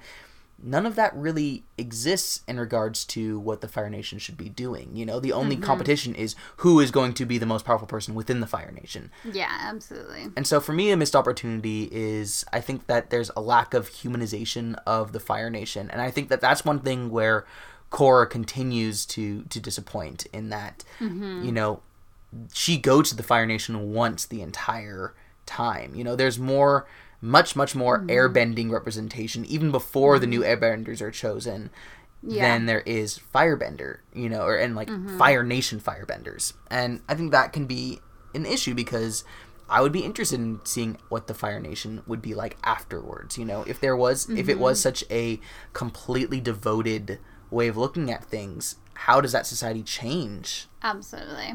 none 0.63 0.86
of 0.86 0.95
that 0.95 1.13
really 1.15 1.63
exists 1.78 2.41
in 2.47 2.60
regards 2.60 3.04
to 3.04 3.38
what 3.39 3.62
the 3.62 3.67
Fire 3.67 3.89
Nation 3.89 4.17
should 4.17 4.38
be 4.38 4.49
doing. 4.49 4.95
You 4.95 5.06
know, 5.06 5.19
the 5.19 5.34
only 5.34 5.56
mm-hmm. 5.56 5.65
competition 5.65 6.15
is 6.15 6.36
who 6.58 6.80
is 6.80 6.89
going 6.89 7.13
to 7.15 7.26
be 7.26 7.38
the 7.38 7.45
most 7.45 7.65
powerful 7.65 7.88
person 7.88 8.15
within 8.15 8.39
the 8.39 8.47
Fire 8.47 8.71
Nation. 8.71 9.12
Yeah, 9.30 9.49
absolutely. 9.52 10.28
And 10.38 10.47
so 10.47 10.60
for 10.60 10.71
me, 10.71 10.91
a 10.91 10.97
missed 10.97 11.15
opportunity 11.15 11.89
is 11.91 12.45
I 12.54 12.62
think 12.62 12.88
that 12.88 13.10
there's 13.10 13.30
a 13.36 13.41
lack 13.41 13.73
of 13.73 13.89
humanization 13.89 14.76
of 14.88 15.12
the 15.12 15.19
Fire 15.19 15.49
Nation. 15.49 15.91
And 15.91 16.02
I 16.02 16.10
think 16.10 16.30
that 16.30 16.41
that's 16.41 16.63
one 16.63 16.80
thing 16.80 17.12
where 17.12 17.45
Korra 17.91 18.30
continues 18.30 19.06
to, 19.08 19.43
to 19.43 19.60
disappoint 19.60 20.26
in 20.34 20.49
that, 20.49 20.84
mm-hmm. 20.99 21.43
you 21.43 21.52
know, 21.52 21.82
she 22.54 22.78
goes 22.78 23.10
to 23.10 23.15
the 23.15 23.23
Fire 23.23 23.45
Nation 23.45 23.93
once 23.93 24.26
the 24.26 24.41
entire 24.41 25.13
time. 25.45 25.93
You 25.93 26.04
know, 26.04 26.15
there's 26.15 26.39
more, 26.39 26.88
much, 27.23 27.55
much 27.55 27.73
more 27.73 27.99
hmm. 27.99 28.09
airbending 28.09 28.69
representation 28.69 29.45
even 29.45 29.71
before 29.71 30.19
the 30.19 30.27
new 30.27 30.41
hmm. 30.41 30.47
airbenders 30.47 31.01
are 31.01 31.09
chosen 31.09 31.69
Yeah. 32.21 32.41
than 32.41 32.65
there 32.65 32.81
is 32.81 33.19
firebender, 33.33 33.99
you 34.13 34.27
know, 34.27 34.43
or 34.43 34.57
and 34.57 34.75
like 34.75 34.89
mm-hmm. 34.89 35.17
Fire 35.17 35.43
Nation 35.43 35.79
firebenders. 35.79 36.53
And 36.69 37.01
I 37.07 37.15
think 37.15 37.31
that 37.31 37.53
can 37.53 37.65
be 37.65 38.01
an 38.36 38.45
issue 38.45 38.73
because 38.73 39.23
I 39.69 39.81
would 39.81 39.93
be 39.93 40.03
interested 40.03 40.39
in 40.39 40.59
seeing 40.65 40.97
what 41.07 41.27
the 41.27 41.33
Fire 41.33 41.62
Nation 41.62 42.03
would 42.07 42.21
be 42.21 42.33
like 42.33 42.57
afterwards. 42.63 43.38
You 43.38 43.45
know, 43.45 43.63
if 43.63 43.79
there 43.79 43.95
was, 43.95 44.29
if 44.29 44.49
it 44.49 44.59
was 44.59 44.77
mm-hmm. 44.77 44.83
such 44.83 45.03
a 45.09 45.39
completely 45.71 46.41
devoted 46.41 47.19
way 47.49 47.69
of 47.69 47.77
looking 47.77 48.12
at 48.12 48.25
things, 48.25 48.75
how 48.95 49.21
does 49.21 49.31
that 49.31 49.45
society 49.45 49.81
change? 49.81 50.67
Absolutely. 50.81 51.53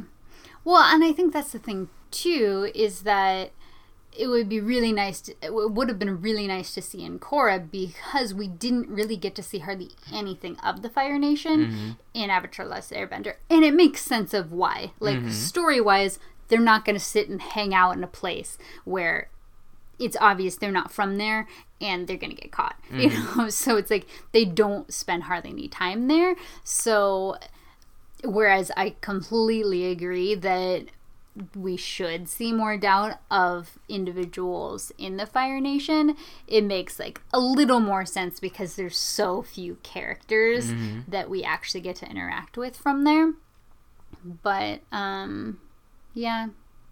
Well, 0.64 0.82
and 0.82 1.04
I 1.04 1.12
think 1.12 1.32
that's 1.32 1.52
the 1.52 1.58
thing 1.58 1.90
too 2.10 2.70
is 2.74 3.02
that 3.02 3.50
it 4.18 4.26
would 4.26 4.48
be 4.48 4.60
really 4.60 4.92
nice 4.92 5.20
to, 5.22 5.34
it 5.40 5.54
would 5.54 5.88
have 5.88 5.98
been 5.98 6.20
really 6.20 6.48
nice 6.48 6.74
to 6.74 6.82
see 6.82 7.04
in 7.04 7.20
Korra 7.20 7.70
because 7.70 8.34
we 8.34 8.48
didn't 8.48 8.88
really 8.88 9.16
get 9.16 9.36
to 9.36 9.42
see 9.44 9.60
hardly 9.60 9.90
anything 10.12 10.56
of 10.56 10.82
the 10.82 10.90
Fire 10.90 11.18
Nation 11.18 11.66
mm-hmm. 11.66 11.90
in 12.14 12.28
Avatar 12.28 12.66
Last 12.66 12.90
Airbender. 12.90 13.34
And 13.48 13.64
it 13.64 13.72
makes 13.72 14.02
sense 14.02 14.34
of 14.34 14.50
why. 14.50 14.92
Like 14.98 15.18
mm-hmm. 15.18 15.30
story 15.30 15.80
wise, 15.80 16.18
they're 16.48 16.58
not 16.58 16.84
gonna 16.84 16.98
sit 16.98 17.28
and 17.28 17.40
hang 17.40 17.72
out 17.72 17.96
in 17.96 18.02
a 18.02 18.08
place 18.08 18.58
where 18.84 19.30
it's 20.00 20.16
obvious 20.20 20.56
they're 20.56 20.72
not 20.72 20.92
from 20.92 21.16
there 21.16 21.46
and 21.80 22.08
they're 22.08 22.16
gonna 22.16 22.34
get 22.34 22.50
caught. 22.50 22.76
You 22.90 23.10
mm-hmm. 23.10 23.38
know? 23.38 23.48
So 23.50 23.76
it's 23.76 23.90
like 23.90 24.06
they 24.32 24.44
don't 24.44 24.92
spend 24.92 25.24
hardly 25.24 25.50
any 25.50 25.68
time 25.68 26.08
there. 26.08 26.34
So 26.64 27.36
whereas 28.24 28.72
I 28.76 28.96
completely 29.00 29.86
agree 29.86 30.34
that 30.34 30.86
we 31.54 31.76
should 31.76 32.28
see 32.28 32.52
more 32.52 32.76
doubt 32.76 33.18
of 33.30 33.78
individuals 33.88 34.92
in 34.98 35.16
the 35.16 35.26
Fire 35.26 35.60
Nation. 35.60 36.16
It 36.46 36.64
makes 36.64 36.98
like 36.98 37.20
a 37.32 37.38
little 37.40 37.80
more 37.80 38.04
sense 38.06 38.40
because 38.40 38.76
there's 38.76 38.96
so 38.98 39.42
few 39.42 39.76
characters 39.82 40.72
that 41.06 41.28
we 41.30 41.42
actually 41.44 41.80
get 41.80 41.96
to 41.96 42.06
interact 42.10 42.56
with 42.56 42.76
from 42.76 43.04
there. 43.04 43.32
But 44.42 44.80
um 44.92 45.58
yeah. 46.14 46.48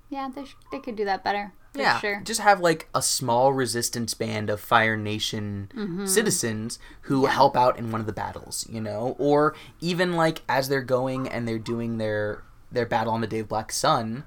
Yeah, 0.09 0.31
they, 0.33 0.45
sh- 0.45 0.57
they 0.71 0.79
could 0.79 0.95
do 0.95 1.05
that 1.05 1.25
better. 1.25 1.53
Yeah, 1.75 1.99
sure. 1.99 2.23
just 2.25 2.41
have 2.41 2.61
like 2.61 2.89
a 2.95 3.03
small 3.03 3.53
resistance 3.53 4.15
band 4.15 4.49
of 4.49 4.61
Fire 4.61 4.97
Nation 4.97 5.71
Mm-hmm. 5.77 6.07
citizens 6.07 6.79
who 7.03 7.27
help 7.27 7.55
out 7.57 7.79
in 7.79 7.91
one 7.91 8.01
of 8.01 8.07
the 8.07 8.13
battles, 8.15 8.67
you 8.71 8.81
know, 8.81 9.15
or 9.19 9.55
even 9.81 10.13
like 10.15 10.41
as 10.49 10.69
they're 10.69 10.81
going 10.81 11.29
and 11.29 11.47
they're 11.47 11.59
doing 11.59 11.99
their 11.99 12.45
their 12.73 12.87
battle 12.87 13.13
on 13.13 13.21
the 13.21 13.27
Day 13.27 13.41
of 13.41 13.49
Black 13.49 13.73
Sun, 13.73 14.25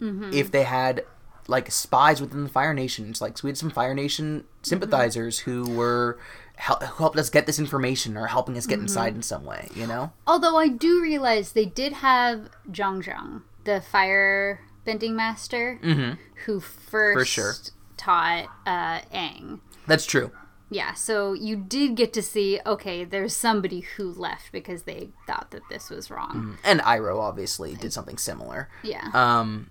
Mm-hmm. 0.00 0.30
if 0.34 0.50
they 0.50 0.64
had 0.64 1.04
like 1.48 1.70
spies 1.70 2.20
within 2.20 2.42
the 2.44 2.50
Fire 2.50 2.74
Nations, 2.74 3.20
like 3.22 3.38
so 3.38 3.44
we 3.44 3.50
had 3.50 3.56
some 3.56 3.70
Fire 3.70 3.94
Nation 3.94 4.44
sympathizers 4.62 5.38
who 5.40 5.68
were 5.70 6.18
hel- 6.56 6.76
who 6.80 6.96
helped 7.04 7.16
us 7.18 7.30
get 7.30 7.46
this 7.46 7.58
information 7.58 8.16
or 8.16 8.26
helping 8.26 8.58
us 8.58 8.66
get 8.66 8.78
inside 8.78 9.10
Mm-hmm. 9.10 9.16
in 9.16 9.22
some 9.22 9.44
way, 9.44 9.68
you 9.74 9.86
know. 9.86 10.12
Although 10.26 10.58
I 10.58 10.68
do 10.68 11.00
realize 11.00 11.52
they 11.52 11.64
did 11.64 11.94
have 11.94 12.50
Jeong 12.70 13.02
Jeong, 13.04 13.42
the 13.64 13.80
fire 13.80 14.60
bending 14.84 15.16
master, 15.16 15.78
Mm-hmm. 15.82 16.20
who 16.44 16.60
first 16.60 17.18
For 17.18 17.24
sure. 17.24 17.52
taught 17.96 18.48
uh, 18.66 19.00
Aang. 19.16 19.60
That's 19.86 20.04
true. 20.04 20.30
Yeah, 20.68 20.94
so 20.94 21.32
you 21.32 21.56
did 21.56 21.94
get 21.94 22.12
to 22.14 22.22
see, 22.22 22.60
okay, 22.66 23.04
there's 23.04 23.36
somebody 23.36 23.80
who 23.80 24.12
left 24.12 24.50
because 24.50 24.82
they 24.82 25.10
thought 25.26 25.52
that 25.52 25.62
this 25.70 25.90
was 25.90 26.10
wrong. 26.10 26.58
And 26.64 26.80
Iroh 26.80 27.20
obviously 27.20 27.74
did 27.74 27.92
something 27.92 28.18
similar. 28.18 28.68
Yeah. 28.82 29.10
Um, 29.14 29.70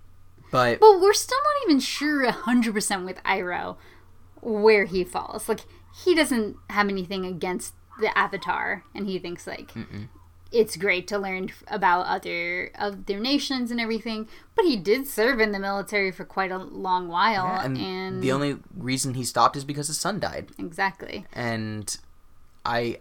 but 0.50 0.80
but 0.80 1.00
we're 1.00 1.12
still 1.12 1.38
not 1.42 1.68
even 1.68 1.80
sure 1.80 2.30
100% 2.30 3.04
with 3.04 3.22
Iroh 3.24 3.76
where 4.40 4.84
he 4.84 5.04
falls. 5.04 5.48
Like, 5.48 5.66
he 6.04 6.14
doesn't 6.14 6.56
have 6.70 6.88
anything 6.88 7.26
against 7.26 7.74
the 8.00 8.16
Avatar, 8.16 8.84
and 8.94 9.06
he 9.06 9.18
thinks, 9.18 9.46
like, 9.46 9.72
it's 10.52 10.76
great 10.76 11.06
to 11.08 11.18
learn 11.18 11.50
about 11.68 12.06
other 12.06 12.70
other 12.78 13.18
nations 13.18 13.70
and 13.70 13.80
everything. 13.80 14.28
But 14.54 14.64
he 14.64 14.76
did 14.76 15.06
serve 15.06 15.40
in 15.40 15.52
the 15.52 15.58
military 15.58 16.10
for 16.12 16.24
quite 16.24 16.50
a 16.50 16.58
long 16.58 17.08
while, 17.08 17.44
Yeah, 17.44 17.64
and, 17.64 17.76
and, 17.78 18.22
the 18.22 18.32
only 18.32 18.56
reason 18.76 19.14
he 19.14 19.24
stopped 19.24 19.56
is 19.56 19.64
because 19.64 19.88
his 19.88 19.98
son 19.98 20.18
died. 20.20 20.50
exactly. 20.58 21.26
And 21.32 21.96
I 22.64 22.98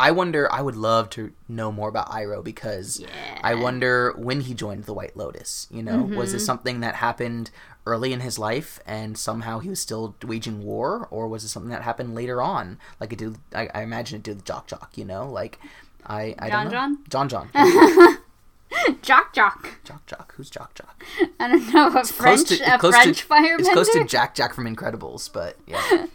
I 0.00 0.10
wonder 0.12 0.52
I 0.52 0.62
would 0.62 0.76
love 0.76 1.10
to 1.10 1.32
know 1.48 1.72
more 1.72 1.88
about 1.88 2.08
Iroh 2.10 2.42
because 2.44 3.00
Yeah. 3.00 3.08
I 3.42 3.54
wonder 3.54 4.12
when 4.16 4.42
he 4.42 4.54
joined 4.54 4.84
the 4.84 4.94
White 4.94 5.16
Lotus, 5.16 5.66
you 5.70 5.82
know? 5.82 6.02
Was 6.02 6.10
Mm-hmm. 6.10 6.32
this 6.32 6.46
something 6.46 6.80
that 6.80 6.94
happened 6.96 7.50
early 7.86 8.12
in 8.12 8.20
his 8.20 8.38
life 8.38 8.78
and 8.86 9.16
somehow 9.18 9.58
he 9.60 9.68
was 9.70 9.80
still 9.80 10.14
waging 10.24 10.62
war 10.62 11.08
or 11.10 11.26
was 11.26 11.42
it 11.42 11.48
something 11.48 11.70
that 11.70 11.82
happened 11.82 12.14
later 12.14 12.40
on? 12.42 12.78
Like 13.00 13.12
it 13.12 13.18
did 13.18 13.38
I, 13.54 13.68
I 13.74 13.82
imagine 13.82 14.16
it 14.18 14.22
did 14.22 14.36
with 14.36 14.44
Jock 14.44 14.66
Jock, 14.68 14.92
you 14.96 15.04
know? 15.04 15.28
Like 15.28 15.58
I 16.06 16.34
I 16.38 16.48
John 16.50 16.70
don't 16.70 16.72
know. 16.72 16.96
John? 17.08 17.28
John 17.28 17.50
John. 17.52 18.18
Jock 19.02 19.32
Jock. 19.34 19.82
Jock 19.84 20.06
Jock. 20.06 20.34
Who's 20.36 20.50
Jock 20.50 20.74
Jock? 20.74 21.04
I 21.40 21.48
don't 21.48 21.72
know 21.72 21.88
a 21.98 22.04
French 22.04 22.48
to- 22.48 22.74
a 22.74 22.78
close 22.78 22.94
French 22.94 23.20
to, 23.22 23.26
firebender. 23.26 23.60
It's 23.60 23.68
close 23.70 23.88
to 23.90 24.04
Jack 24.04 24.34
Jack 24.34 24.54
from 24.54 24.64
Incredibles, 24.66 25.32
but 25.32 25.56
yeah. 25.66 26.06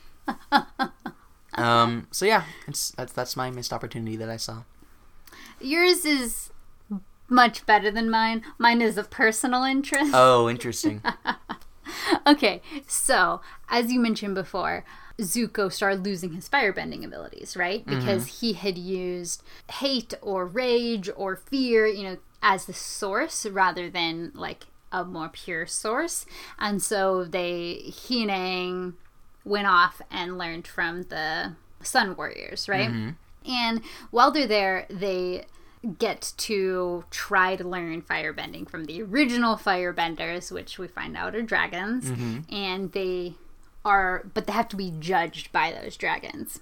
um. 1.56 2.08
So 2.12 2.26
yeah, 2.26 2.44
it's 2.68 2.92
that's 2.92 3.12
that's 3.14 3.36
my 3.36 3.50
missed 3.52 3.74
opportunity 3.74 4.16
that 4.18 4.30
I 4.30 4.38
saw. 4.38 4.64
Yours 5.60 6.06
is 6.06 6.52
much 7.30 7.66
better 7.66 7.90
than 7.90 8.10
mine. 8.10 8.44
Mine 8.58 8.82
is 8.82 8.98
a 8.98 9.04
personal 9.04 9.64
interest. 9.64 10.12
Oh, 10.14 10.50
interesting. 10.50 11.02
Okay, 12.28 12.62
so 12.88 13.42
as 13.70 13.92
you 13.92 14.00
mentioned 14.00 14.36
before, 14.36 14.86
Zuko 15.20 15.72
started 15.72 16.04
losing 16.04 16.34
his 16.34 16.50
firebending 16.50 17.04
abilities, 17.04 17.56
right? 17.56 17.86
Mm-hmm. 17.86 18.00
Because 18.00 18.40
he 18.40 18.54
had 18.54 18.78
used 18.78 19.44
hate 19.72 20.14
or 20.22 20.46
rage 20.46 21.10
or 21.16 21.36
fear, 21.36 21.86
you 21.86 22.04
know, 22.04 22.18
as 22.42 22.66
the 22.66 22.74
source 22.74 23.46
rather 23.46 23.90
than 23.90 24.32
like 24.34 24.66
a 24.92 25.04
more 25.04 25.30
pure 25.30 25.66
source. 25.66 26.26
And 26.60 26.82
so 26.82 27.24
they, 27.26 27.76
he 27.76 28.30
and 28.30 28.94
went 29.44 29.68
off 29.68 30.02
and 30.10 30.38
learned 30.38 30.68
from 30.68 31.04
the 31.04 31.54
Sun 31.82 32.16
Warriors, 32.16 32.70
right? 32.70 32.90
Mm-hmm. 32.90 33.52
And 33.52 33.82
while 34.12 34.32
they're 34.32 34.48
there, 34.48 34.86
they 34.90 35.46
get 35.98 36.34
to 36.38 37.04
try 37.12 37.56
to 37.56 37.68
learn 37.68 38.02
firebending 38.02 38.70
from 38.70 38.86
the 38.86 39.02
original 39.02 39.56
firebenders, 39.56 40.52
which 40.52 40.80
we 40.80 40.88
find 40.88 41.18
out 41.18 41.36
are 41.36 41.42
dragons. 41.42 42.06
Mm-hmm. 42.06 42.54
And 42.54 42.92
they 42.94 43.36
are, 43.84 44.26
but 44.34 44.48
they 44.48 44.54
have 44.54 44.70
to 44.70 44.76
be 44.76 44.94
judged 45.00 45.52
by 45.52 45.72
those 45.72 45.98
dragons. 45.98 46.60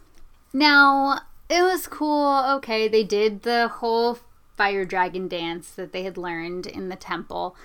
Now, 0.54 1.22
it 1.50 1.62
was 1.62 1.88
cool. 1.88 2.44
Okay, 2.58 2.88
they 2.88 3.04
did 3.04 3.44
the 3.44 3.68
whole 3.68 4.20
fire 4.58 4.86
dragon 4.86 5.28
dance 5.28 5.72
that 5.72 5.92
they 5.92 6.04
had 6.04 6.18
learned 6.18 6.68
in 6.68 6.90
the 6.90 6.96
temple, 6.96 7.56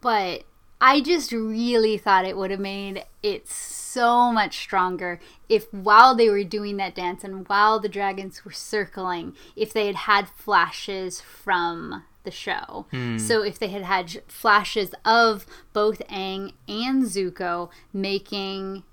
but 0.00 0.44
I 0.80 1.00
just 1.00 1.32
really 1.32 1.98
thought 1.98 2.24
it 2.24 2.36
would 2.36 2.50
have 2.50 2.60
made 2.60 3.04
it 3.22 3.48
so 3.48 4.30
much 4.30 4.58
stronger 4.58 5.18
if 5.48 5.72
while 5.72 6.14
they 6.14 6.28
were 6.28 6.44
doing 6.44 6.76
that 6.76 6.94
dance 6.94 7.24
and 7.24 7.48
while 7.48 7.80
the 7.80 7.88
dragons 7.88 8.44
were 8.44 8.52
circling, 8.52 9.34
if 9.56 9.72
they 9.72 9.86
had 9.86 9.96
had 9.96 10.28
flashes 10.28 11.20
from 11.20 12.04
the 12.24 12.30
show. 12.30 12.86
Hmm. 12.90 13.18
So 13.18 13.42
if 13.42 13.58
they 13.58 13.68
had 13.68 13.82
had 13.82 14.22
flashes 14.28 14.94
of 15.04 15.46
both 15.72 16.06
Aang 16.08 16.52
and 16.68 17.04
Zuko 17.04 17.70
making 17.92 18.84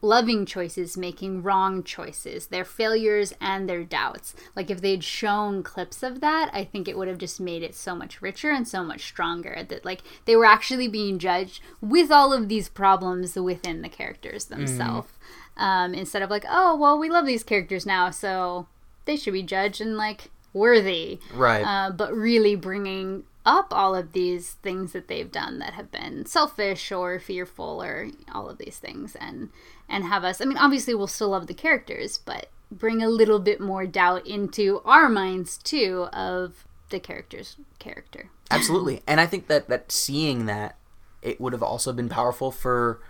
loving 0.00 0.46
choices 0.46 0.96
making 0.96 1.42
wrong 1.42 1.82
choices, 1.82 2.46
their 2.46 2.64
failures 2.64 3.34
and 3.40 3.68
their 3.68 3.84
doubts. 3.84 4.34
Like 4.54 4.70
if 4.70 4.80
they'd 4.80 5.04
shown 5.04 5.62
clips 5.62 6.02
of 6.02 6.20
that, 6.20 6.50
I 6.52 6.64
think 6.64 6.86
it 6.86 6.96
would 6.96 7.08
have 7.08 7.18
just 7.18 7.40
made 7.40 7.62
it 7.62 7.74
so 7.74 7.94
much 7.94 8.22
richer 8.22 8.50
and 8.50 8.66
so 8.66 8.84
much 8.84 9.04
stronger 9.04 9.64
that 9.68 9.84
like 9.84 10.02
they 10.24 10.36
were 10.36 10.44
actually 10.44 10.88
being 10.88 11.18
judged 11.18 11.60
with 11.80 12.10
all 12.10 12.32
of 12.32 12.48
these 12.48 12.68
problems 12.68 13.36
within 13.36 13.82
the 13.82 13.88
characters 13.88 14.46
themselves. 14.46 15.10
Um, 15.56 15.92
instead 15.92 16.22
of 16.22 16.30
like, 16.30 16.44
oh, 16.48 16.76
well, 16.76 16.98
we 16.98 17.10
love 17.10 17.26
these 17.26 17.42
characters 17.42 17.84
now, 17.84 18.10
so 18.10 18.68
they 19.06 19.16
should 19.16 19.32
be 19.32 19.42
judged 19.42 19.80
and 19.80 19.96
like 19.96 20.30
worthy. 20.52 21.18
Right. 21.34 21.62
Uh, 21.62 21.90
but 21.90 22.14
really 22.14 22.54
bringing 22.54 23.24
up 23.46 23.72
all 23.72 23.94
of 23.94 24.12
these 24.12 24.52
things 24.52 24.92
that 24.92 25.08
they've 25.08 25.32
done 25.32 25.58
that 25.58 25.74
have 25.74 25.90
been 25.90 26.26
selfish 26.26 26.92
or 26.92 27.18
fearful 27.18 27.82
or 27.82 28.08
all 28.32 28.48
of 28.50 28.58
these 28.58 28.78
things 28.78 29.16
and 29.16 29.48
and 29.88 30.04
have 30.04 30.24
us 30.24 30.40
i 30.40 30.44
mean 30.44 30.58
obviously 30.58 30.94
we'll 30.94 31.06
still 31.06 31.30
love 31.30 31.46
the 31.46 31.54
characters 31.54 32.18
but 32.18 32.50
bring 32.70 33.02
a 33.02 33.08
little 33.08 33.38
bit 33.38 33.60
more 33.60 33.86
doubt 33.86 34.26
into 34.26 34.82
our 34.84 35.08
minds 35.08 35.56
too 35.56 36.08
of 36.12 36.66
the 36.90 37.00
character's 37.00 37.56
character 37.78 38.30
Absolutely. 38.50 39.02
And 39.06 39.20
I 39.20 39.26
think 39.26 39.46
that 39.48 39.68
that 39.68 39.92
seeing 39.92 40.46
that 40.46 40.76
it 41.22 41.40
would 41.40 41.52
have 41.52 41.62
also 41.62 41.92
been 41.92 42.08
powerful 42.08 42.50
for 42.50 43.00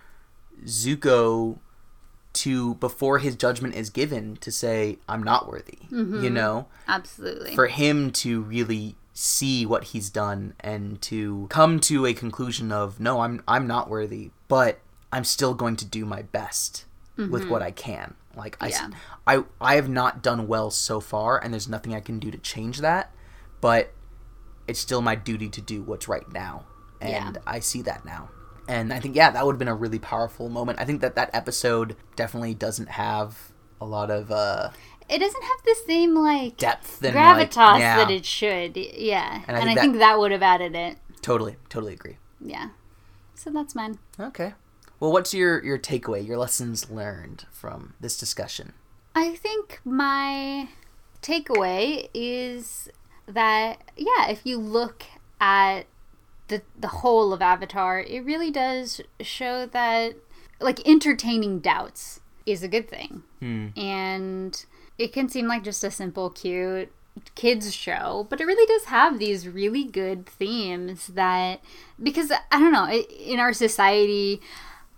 Zuko 0.64 1.58
to 2.34 2.74
before 2.74 3.18
his 3.18 3.36
judgment 3.36 3.74
is 3.74 3.90
given 3.90 4.36
to 4.36 4.50
say 4.50 4.98
I'm 5.08 5.22
not 5.22 5.48
worthy. 5.48 5.78
You 5.90 5.96
mm-hmm. 6.04 6.34
know, 6.34 6.66
absolutely 6.86 7.54
for 7.54 7.66
him 7.68 8.10
to 8.12 8.42
really 8.42 8.96
see 9.20 9.66
what 9.66 9.82
he's 9.82 10.10
done 10.10 10.54
and 10.60 11.02
to 11.02 11.48
come 11.50 11.80
to 11.80 12.06
a 12.06 12.14
conclusion 12.14 12.70
of 12.70 13.00
no, 13.00 13.18
I'm 13.18 13.42
I'm 13.48 13.66
not 13.66 13.90
worthy, 13.90 14.30
but 14.46 14.78
I'm 15.12 15.24
still 15.24 15.54
going 15.54 15.74
to 15.76 15.84
do 15.84 16.04
my 16.04 16.22
best 16.22 16.84
with 17.16 17.48
what 17.48 17.60
I 17.62 17.72
can. 17.72 18.14
Like 18.36 18.56
I, 18.60 18.68
Yeah. 18.68 18.90
I 19.26 19.42
I 19.60 19.74
have 19.74 19.88
not 19.88 20.22
done 20.22 20.46
well 20.46 20.70
so 20.70 21.00
far, 21.00 21.36
and 21.42 21.52
there's 21.52 21.66
nothing 21.68 21.92
I 21.94 22.00
can 22.00 22.20
do 22.20 22.30
to 22.30 22.38
change 22.38 22.78
that. 22.78 23.12
But 23.60 23.92
it's 24.68 24.78
still 24.78 25.02
my 25.02 25.16
duty 25.16 25.48
to 25.48 25.60
do 25.60 25.82
what's 25.82 26.06
right 26.06 26.32
now, 26.32 26.66
and 27.00 27.34
Yeah. 27.34 27.42
I 27.44 27.58
see 27.58 27.82
that 27.82 28.04
now. 28.04 28.28
And 28.68 28.92
I 28.92 29.00
think 29.00 29.16
yeah, 29.16 29.30
that 29.32 29.44
would 29.44 29.54
have 29.54 29.58
been 29.58 29.66
a 29.66 29.74
really 29.74 29.98
powerful 29.98 30.48
moment. 30.48 30.78
I 30.78 30.84
think 30.84 31.00
that 31.00 31.16
that 31.16 31.30
episode 31.32 31.96
definitely 32.14 32.54
doesn't 32.54 32.90
have 32.90 33.50
a 33.80 33.84
lot 33.84 34.12
of 34.12 34.30
uh 34.30 34.70
It 35.08 35.18
doesn't 35.18 35.42
have 35.42 35.62
the 35.64 35.76
same 35.86 36.14
like 36.14 36.56
depth 36.56 37.02
and 37.02 37.14
gravitas 37.16 37.56
like, 37.56 37.80
yeah, 37.80 37.96
that 37.96 38.10
it 38.10 38.24
should. 38.26 38.76
Yeah, 38.76 39.42
And 39.48 39.56
and 39.56 39.56
I 39.56 39.60
I, 39.60 39.64
think 39.64 39.80
think, 39.80 39.92
that- 39.94 39.98
that 40.00 40.18
would 40.18 40.32
have 40.32 40.42
added 40.42 40.74
it. 40.74 40.98
totally, 41.22 41.56
totally 41.68 41.94
agree. 41.94 42.18
Yeah. 42.40 42.70
So 43.34 43.50
that's 43.50 43.74
mine. 43.74 43.98
Okay. 44.20 44.54
Well, 45.00 45.12
what's 45.12 45.32
your 45.32 45.64
your 45.64 45.78
takeaway, 45.78 46.26
your 46.26 46.36
lessons 46.38 46.90
learned 46.90 47.46
from 47.52 47.94
this 48.00 48.18
discussion? 48.18 48.72
I 49.14 49.34
think 49.36 49.80
my 49.84 50.68
takeaway 51.22 52.08
is 52.14 52.88
that 53.26 53.78
yeah, 53.96 54.28
if 54.28 54.40
you 54.44 54.58
look 54.58 55.04
at 55.40 55.82
the 56.48 56.62
the 56.78 56.88
whole 56.88 57.32
of 57.32 57.40
Avatar, 57.42 58.00
it 58.00 58.24
really 58.24 58.50
does 58.50 59.00
show 59.20 59.66
that 59.66 60.16
like 60.60 60.86
entertaining 60.86 61.60
doubts 61.60 62.20
is 62.46 62.62
a 62.62 62.68
good 62.68 62.88
thing. 62.88 63.22
Hmm. 63.40 63.68
And 63.76 64.64
it 64.98 65.12
can 65.12 65.28
seem 65.28 65.46
like 65.46 65.64
just 65.64 65.84
a 65.84 65.90
simple 65.90 66.30
cute 66.30 66.92
kids 67.34 67.74
show, 67.74 68.26
but 68.30 68.40
it 68.40 68.46
really 68.46 68.66
does 68.66 68.84
have 68.86 69.18
these 69.18 69.48
really 69.48 69.84
good 69.84 70.26
themes 70.26 71.08
that 71.08 71.60
because 72.00 72.30
I 72.30 72.58
don't 72.58 72.72
know, 72.72 72.88
in 72.90 73.40
our 73.40 73.52
society 73.52 74.40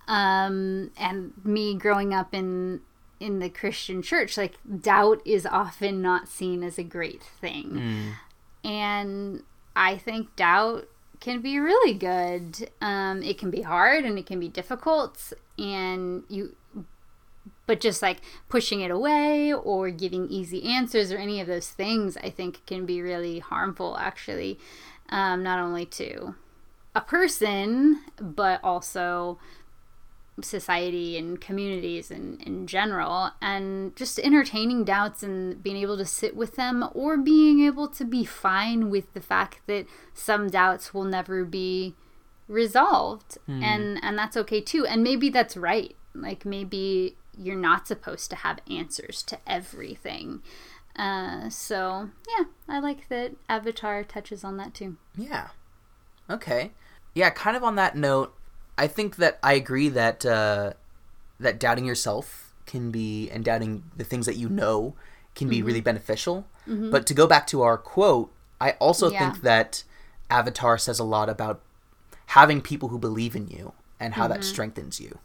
um 0.08 0.90
and 0.98 1.32
me 1.44 1.74
growing 1.74 2.12
up 2.12 2.34
in 2.34 2.80
in 3.20 3.38
the 3.38 3.50
Christian 3.50 4.02
church, 4.02 4.36
like 4.36 4.54
doubt 4.80 5.20
is 5.26 5.44
often 5.46 6.00
not 6.02 6.26
seen 6.28 6.62
as 6.62 6.78
a 6.78 6.82
great 6.82 7.22
thing. 7.22 7.76
And 8.64 9.42
I 9.76 9.96
think 9.98 10.34
doubt 10.36 10.88
can 11.20 11.42
be 11.42 11.58
really 11.58 11.92
good. 11.94 12.70
Um, 12.80 13.22
it 13.22 13.36
can 13.38 13.50
be 13.50 13.60
hard 13.60 14.04
and 14.04 14.18
it 14.18 14.24
can 14.26 14.40
be 14.40 14.48
difficult, 14.48 15.34
and 15.58 16.22
you, 16.28 16.56
but 17.70 17.78
just 17.78 18.02
like 18.02 18.18
pushing 18.48 18.80
it 18.80 18.90
away 18.90 19.54
or 19.54 19.90
giving 19.90 20.26
easy 20.28 20.64
answers 20.64 21.12
or 21.12 21.18
any 21.18 21.40
of 21.40 21.46
those 21.46 21.70
things, 21.70 22.16
I 22.16 22.28
think 22.28 22.66
can 22.66 22.84
be 22.84 23.00
really 23.00 23.38
harmful. 23.38 23.96
Actually, 23.96 24.58
um, 25.08 25.44
not 25.44 25.60
only 25.60 25.86
to 25.86 26.34
a 26.96 27.00
person 27.00 28.00
but 28.18 28.58
also 28.64 29.38
society 30.42 31.16
and 31.16 31.40
communities 31.40 32.10
in, 32.10 32.40
in 32.44 32.66
general. 32.66 33.30
And 33.40 33.94
just 33.94 34.18
entertaining 34.18 34.82
doubts 34.82 35.22
and 35.22 35.62
being 35.62 35.76
able 35.76 35.96
to 35.96 36.04
sit 36.04 36.34
with 36.34 36.56
them 36.56 36.88
or 36.92 37.16
being 37.16 37.60
able 37.60 37.86
to 37.86 38.04
be 38.04 38.24
fine 38.24 38.90
with 38.90 39.12
the 39.14 39.20
fact 39.20 39.60
that 39.68 39.86
some 40.12 40.48
doubts 40.48 40.92
will 40.92 41.04
never 41.04 41.44
be 41.44 41.94
resolved. 42.48 43.38
And 43.62 44.00
and 44.02 44.18
that's 44.18 44.36
okay 44.38 44.60
too. 44.60 44.84
And 44.86 45.04
maybe 45.04 45.28
that's 45.30 45.56
right. 45.56 45.94
Like 46.16 46.44
maybe 46.44 47.14
you're 47.42 47.56
not 47.56 47.86
supposed 47.86 48.28
to 48.30 48.36
have 48.36 48.58
answers 48.70 49.22
to 49.22 49.38
everything 49.46 50.42
uh, 50.96 51.48
so 51.48 52.10
yeah 52.36 52.44
i 52.68 52.78
like 52.78 53.08
that 53.08 53.32
avatar 53.48 54.04
touches 54.04 54.44
on 54.44 54.56
that 54.56 54.74
too 54.74 54.96
Yeah. 55.16 55.48
Okay. 56.28 56.72
Yeah, 57.14 57.30
kind 57.30 57.56
of 57.56 57.64
on 57.64 57.74
that 57.74 57.96
note, 57.96 58.32
I 58.78 58.86
think 58.86 59.16
that 59.16 59.38
I 59.42 59.54
agree 59.54 59.88
that 59.88 60.24
uh, 60.24 60.74
that 61.40 61.58
doubting 61.58 61.84
yourself 61.84 62.52
can 62.66 62.90
be 62.92 63.28
and 63.30 63.44
doubting 63.44 63.82
the 63.96 64.04
things 64.04 64.26
that 64.26 64.36
you 64.36 64.48
know 64.48 64.94
can 65.34 65.48
be 65.48 65.60
really 65.62 65.80
beneficial. 65.80 66.46
But 66.66 67.04
to 67.06 67.14
go 67.14 67.26
back 67.26 67.48
to 67.48 67.62
our 67.62 67.76
quote, 67.76 68.32
I 68.60 68.72
also 68.72 69.10
Yeah. 69.10 69.18
think 69.18 69.40
that 69.42 69.82
Avatar 70.30 70.78
says 70.78 71.00
a 71.00 71.04
lot 71.04 71.28
about 71.28 71.62
having 72.26 72.60
people 72.62 72.90
who 72.90 72.98
believe 72.98 73.34
in 73.34 73.48
you 73.48 73.72
and 73.98 74.14
how 74.14 74.28
that 74.28 74.44
strengthens 74.44 75.00
you. 75.00 75.18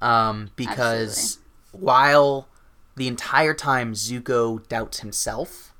Um, 0.00 0.50
because 0.54 1.38
while 1.72 2.48
the 2.96 3.08
entire 3.08 3.54
time 3.54 3.94
Zuko 3.94 4.66
doubts 4.68 5.00
himself, 5.00 5.72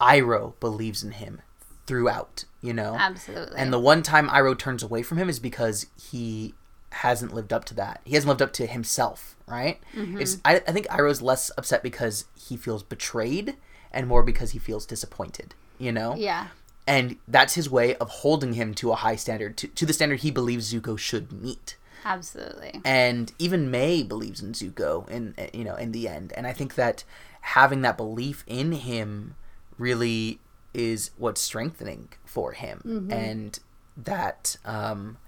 Iroh 0.00 0.58
believes 0.60 1.02
in 1.02 1.12
him 1.12 1.40
throughout, 1.86 2.44
you 2.60 2.72
know? 2.72 2.96
absolutely 2.98 3.56
And 3.56 3.72
the 3.72 3.78
one 3.78 4.02
time 4.02 4.28
Iroh 4.28 4.58
turns 4.58 4.82
away 4.82 5.02
from 5.02 5.18
him 5.18 5.28
is 5.28 5.38
because 5.38 5.86
he 6.10 6.54
hasn't 6.90 7.34
lived 7.34 7.52
up 7.52 7.64
to 7.66 7.74
that. 7.74 8.00
He 8.04 8.14
hasn't 8.14 8.28
lived 8.28 8.42
up 8.42 8.52
to 8.54 8.66
himself, 8.66 9.36
right? 9.46 9.80
Mm-hmm. 9.94 10.20
It's 10.20 10.38
I, 10.44 10.56
I 10.56 10.72
think 10.72 10.86
Iroh's 10.88 11.22
less 11.22 11.50
upset 11.58 11.82
because 11.82 12.26
he 12.38 12.56
feels 12.56 12.82
betrayed 12.82 13.56
and 13.92 14.06
more 14.06 14.22
because 14.22 14.52
he 14.52 14.58
feels 14.58 14.86
disappointed, 14.86 15.54
you 15.78 15.92
know? 15.92 16.14
yeah 16.16 16.48
And 16.86 17.16
that's 17.26 17.54
his 17.54 17.70
way 17.70 17.94
of 17.96 18.08
holding 18.10 18.54
him 18.54 18.74
to 18.74 18.92
a 18.92 18.96
high 18.96 19.16
standard, 19.16 19.56
to, 19.58 19.68
to 19.68 19.86
the 19.86 19.92
standard 19.92 20.20
he 20.20 20.30
believes 20.30 20.72
Zuko 20.72 20.98
should 20.98 21.32
meet. 21.32 21.76
Absolutely 22.04 22.80
And 22.84 23.32
even 23.38 23.70
Mai 23.70 24.04
believes 24.06 24.42
in 24.42 24.52
Zuko 24.52 25.08
in 25.08 25.34
you 25.52 25.64
know, 25.64 25.76
in 25.76 25.92
the 25.92 26.08
end. 26.08 26.32
And 26.36 26.46
I 26.46 26.52
think 26.52 26.74
that 26.74 27.04
having 27.40 27.82
that 27.82 27.96
belief 27.96 28.44
in 28.46 28.72
him 28.72 29.36
really 29.78 30.40
is 30.72 31.10
what's 31.16 31.40
strengthening 31.40 32.08
for 32.24 32.52
him. 32.52 32.80
And 33.10 33.58
that 33.96 34.56
um 34.64 35.18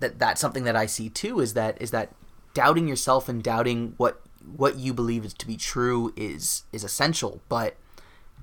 that 0.00 0.18
that's 0.18 0.40
something 0.40 0.64
that 0.64 0.76
I 0.76 0.86
see 0.86 1.08
too 1.08 1.40
is 1.40 1.54
that 1.54 1.80
is 1.80 1.90
that 1.90 2.14
doubting 2.54 2.88
yourself 2.88 3.28
and 3.28 3.42
doubting 3.42 3.94
what 3.96 4.20
what 4.56 4.76
you 4.76 4.94
believe 4.94 5.24
is 5.24 5.34
to 5.34 5.46
be 5.46 5.56
true 5.56 6.12
is 6.16 6.64
is 6.72 6.84
essential, 6.84 7.42
but 7.48 7.76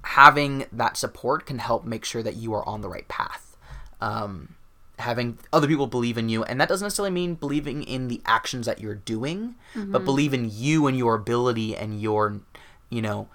having 0.04 0.66
that 0.72 0.96
support 0.96 1.46
can 1.46 1.60
help 1.60 1.84
make 1.84 2.06
sure 2.06 2.24
that 2.24 2.36
you 2.36 2.54
are 2.54 2.68
on 2.68 2.82
the 2.82 2.90
right 2.90 3.08
path. 3.08 3.58
Um, 4.00 4.56
having 5.00 5.38
other 5.54 5.68
people 5.68 5.88
believe 5.88 6.18
in 6.18 6.30
you, 6.30 6.44
and 6.44 6.60
that 6.60 6.70
doesn't 6.70 6.86
necessarily 6.86 7.12
mean 7.12 7.36
believing 7.36 7.84
in 7.84 8.08
the 8.08 8.22
actions 8.26 8.66
that 8.66 8.82
you're 8.82 8.96
doing, 8.96 9.56
but 9.76 10.04
believe 10.06 10.34
in 10.34 10.50
you 10.52 10.88
and 10.88 10.98
your 10.98 11.16
ability 11.16 11.76
and 11.76 12.02
your, 12.02 12.42
you 12.90 13.02
know, 13.02 13.28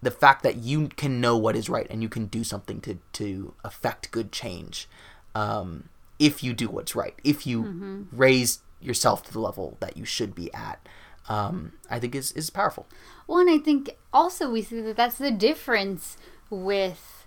the 0.00 0.10
fact 0.10 0.42
that 0.42 0.56
you 0.56 0.88
can 0.88 1.20
know 1.20 1.36
what 1.36 1.56
is 1.56 1.68
right 1.68 1.86
and 1.90 2.02
you 2.02 2.08
can 2.08 2.26
do 2.26 2.44
something 2.44 2.80
to 2.80 2.98
to 3.12 3.54
affect 3.64 4.10
good 4.10 4.32
change. 4.32 4.88
Um, 5.34 5.88
if 6.18 6.42
you 6.42 6.52
do 6.52 6.68
what's 6.68 6.94
right, 6.94 7.14
if 7.24 7.46
you 7.46 8.06
raise 8.12 8.60
yourself 8.80 9.22
to 9.24 9.32
the 9.32 9.40
level 9.40 9.76
that 9.80 9.96
you 9.96 10.04
should 10.04 10.34
be 10.34 10.52
at, 10.52 10.86
um, 11.28 11.72
I 11.90 11.98
think 11.98 12.14
is 12.14 12.32
is 12.32 12.50
powerful. 12.50 12.86
Well, 13.26 13.38
and 13.38 13.50
I 13.50 13.58
think 13.58 13.96
also 14.12 14.50
we 14.50 14.62
see 14.62 14.80
that 14.80 14.96
that's 14.96 15.18
the 15.18 15.30
difference 15.30 16.16
with 16.50 17.21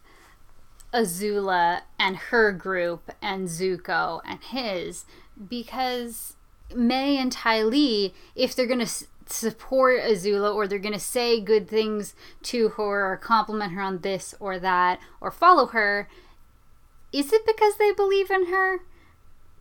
Azula 0.96 1.82
and 2.00 2.16
her 2.18 2.52
group 2.52 3.12
and 3.22 3.48
Zuko 3.48 4.22
and 4.26 4.42
his 4.42 5.06
because 5.50 6.36
Mai 6.74 6.96
and 6.96 7.32
Ty 7.32 7.64
Lee, 7.64 8.14
if 8.36 8.56
they're 8.56 8.66
going 8.66 8.80
to 8.80 8.86
s- 8.86 9.08
support 9.28 10.02
Azula 10.02 10.54
or 10.56 10.68
they're 10.68 10.80
going 10.80 10.94
to 10.94 11.00
say 11.00 11.42
good 11.42 11.68
things 11.68 12.16
to 12.44 12.70
her 12.70 13.12
or 13.12 13.18
compliment 13.18 13.74
her 13.74 13.82
on 13.82 14.00
this 14.00 14.34
or 14.40 14.58
that 14.60 15.00
or 15.20 15.32
follow 15.32 15.68
her, 15.68 16.08
is 17.12 17.32
it 17.34 17.46
because 17.46 17.76
they 17.78 17.92
believe 17.92 18.32
in 18.32 18.48
her? 18.48 18.80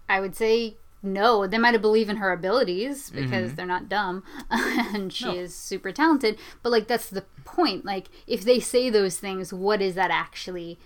I 0.09 0.21
would 0.21 0.35
say 0.37 0.77
no. 1.03 1.47
They 1.47 1.59
might 1.59 1.75
have 1.75 1.83
believed 1.83 2.11
in 2.11 2.17
her 2.17 2.33
abilities 2.33 3.11
because 3.11 3.49
mm-hmm. 3.49 3.55
they're 3.57 3.67
not 3.67 3.89
dumb 3.89 4.23
and 4.51 5.13
she 5.13 5.27
No. 5.27 5.35
is 5.35 5.55
super 5.55 5.93
talented. 5.93 6.39
But 6.63 6.71
like 6.73 6.87
that's 6.89 7.11
the 7.11 7.25
point. 7.45 7.85
Like 7.85 8.09
if 8.27 8.43
they 8.45 8.61
say 8.61 8.89
those 8.89 9.19
things, 9.19 9.53
what 9.53 9.83
is 9.83 9.95
that 9.95 10.11
actually 10.11 10.79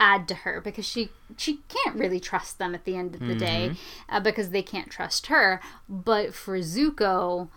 add 0.00 0.26
to 0.28 0.34
her? 0.34 0.60
Because 0.60 0.86
she 0.86 1.10
she 1.36 1.60
can't 1.68 1.96
really 1.96 2.18
trust 2.18 2.58
them 2.58 2.74
at 2.74 2.84
the 2.84 2.96
end 2.96 3.14
of 3.14 3.20
the 3.20 3.34
day 3.34 3.74
uh, 4.08 4.18
because 4.18 4.50
they 4.50 4.62
can't 4.62 4.90
trust 4.90 5.26
her. 5.26 5.60
But 5.88 6.34
for 6.34 6.58
Zuko, 6.58 7.48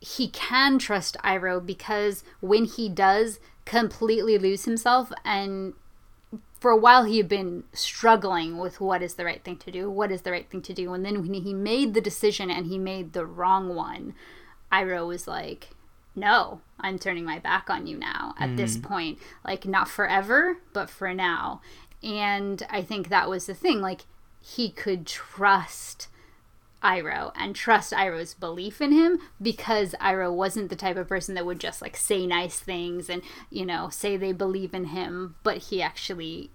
he 0.00 0.28
can 0.28 0.78
trust 0.78 1.16
Iroh 1.22 1.64
because 1.64 2.24
when 2.40 2.64
he 2.64 2.88
does 2.88 3.40
completely 3.64 4.38
lose 4.38 4.64
himself 4.64 5.12
and 5.24 5.74
for 6.58 6.70
a 6.70 6.76
while 6.76 7.04
he 7.04 7.16
had 7.16 7.28
been 7.28 7.64
struggling 7.72 8.56
with 8.56 8.80
what 8.80 9.02
is 9.02 9.14
the 9.14 9.24
right 9.24 9.42
thing 9.42 9.56
to 9.56 9.70
do, 9.70 9.90
what 9.90 10.12
is 10.12 10.22
the 10.22 10.30
right 10.30 10.48
thing 10.48 10.62
to 10.62 10.72
do, 10.72 10.92
and 10.92 11.04
then 11.04 11.20
when 11.20 11.34
he 11.34 11.52
made 11.52 11.92
the 11.92 12.00
decision 12.00 12.50
and 12.50 12.66
he 12.66 12.78
made 12.78 13.12
the 13.12 13.26
wrong 13.26 13.74
one, 13.74 14.14
Iroh 14.70 15.08
was 15.08 15.26
like, 15.26 15.70
"No, 16.14 16.60
I'm 16.78 16.98
turning 16.98 17.24
my 17.24 17.38
back 17.38 17.70
on 17.70 17.86
you 17.86 17.98
now. 17.98 18.34
At 18.38 18.56
this 18.56 18.76
mm. 18.76 18.82
point, 18.82 19.18
like 19.44 19.66
not 19.66 19.88
forever, 19.88 20.58
but 20.72 20.90
for 20.90 21.12
now." 21.14 21.60
And 22.02 22.62
I 22.68 22.82
think 22.82 23.08
that 23.08 23.28
was 23.28 23.46
the 23.46 23.54
thing. 23.54 23.80
Like 23.80 24.02
he 24.40 24.70
could 24.70 25.06
trust 25.06 26.08
Iroh 26.82 27.32
and 27.36 27.54
trust 27.54 27.92
Iroh's 27.92 28.34
belief 28.34 28.80
in 28.80 28.92
him 28.92 29.18
because 29.40 29.94
Iroh 30.00 30.34
wasn't 30.34 30.68
the 30.68 30.76
type 30.76 30.96
of 30.96 31.08
person 31.08 31.34
that 31.34 31.46
would 31.46 31.60
just 31.60 31.80
like 31.80 31.96
say 31.96 32.26
nice 32.26 32.58
things 32.58 33.08
and 33.08 33.22
you 33.50 33.64
know 33.64 33.88
say 33.88 34.16
they 34.16 34.32
believe 34.32 34.74
in 34.74 34.86
him, 34.86 35.36
but 35.42 35.58
he 35.58 35.80
actually 35.80 36.50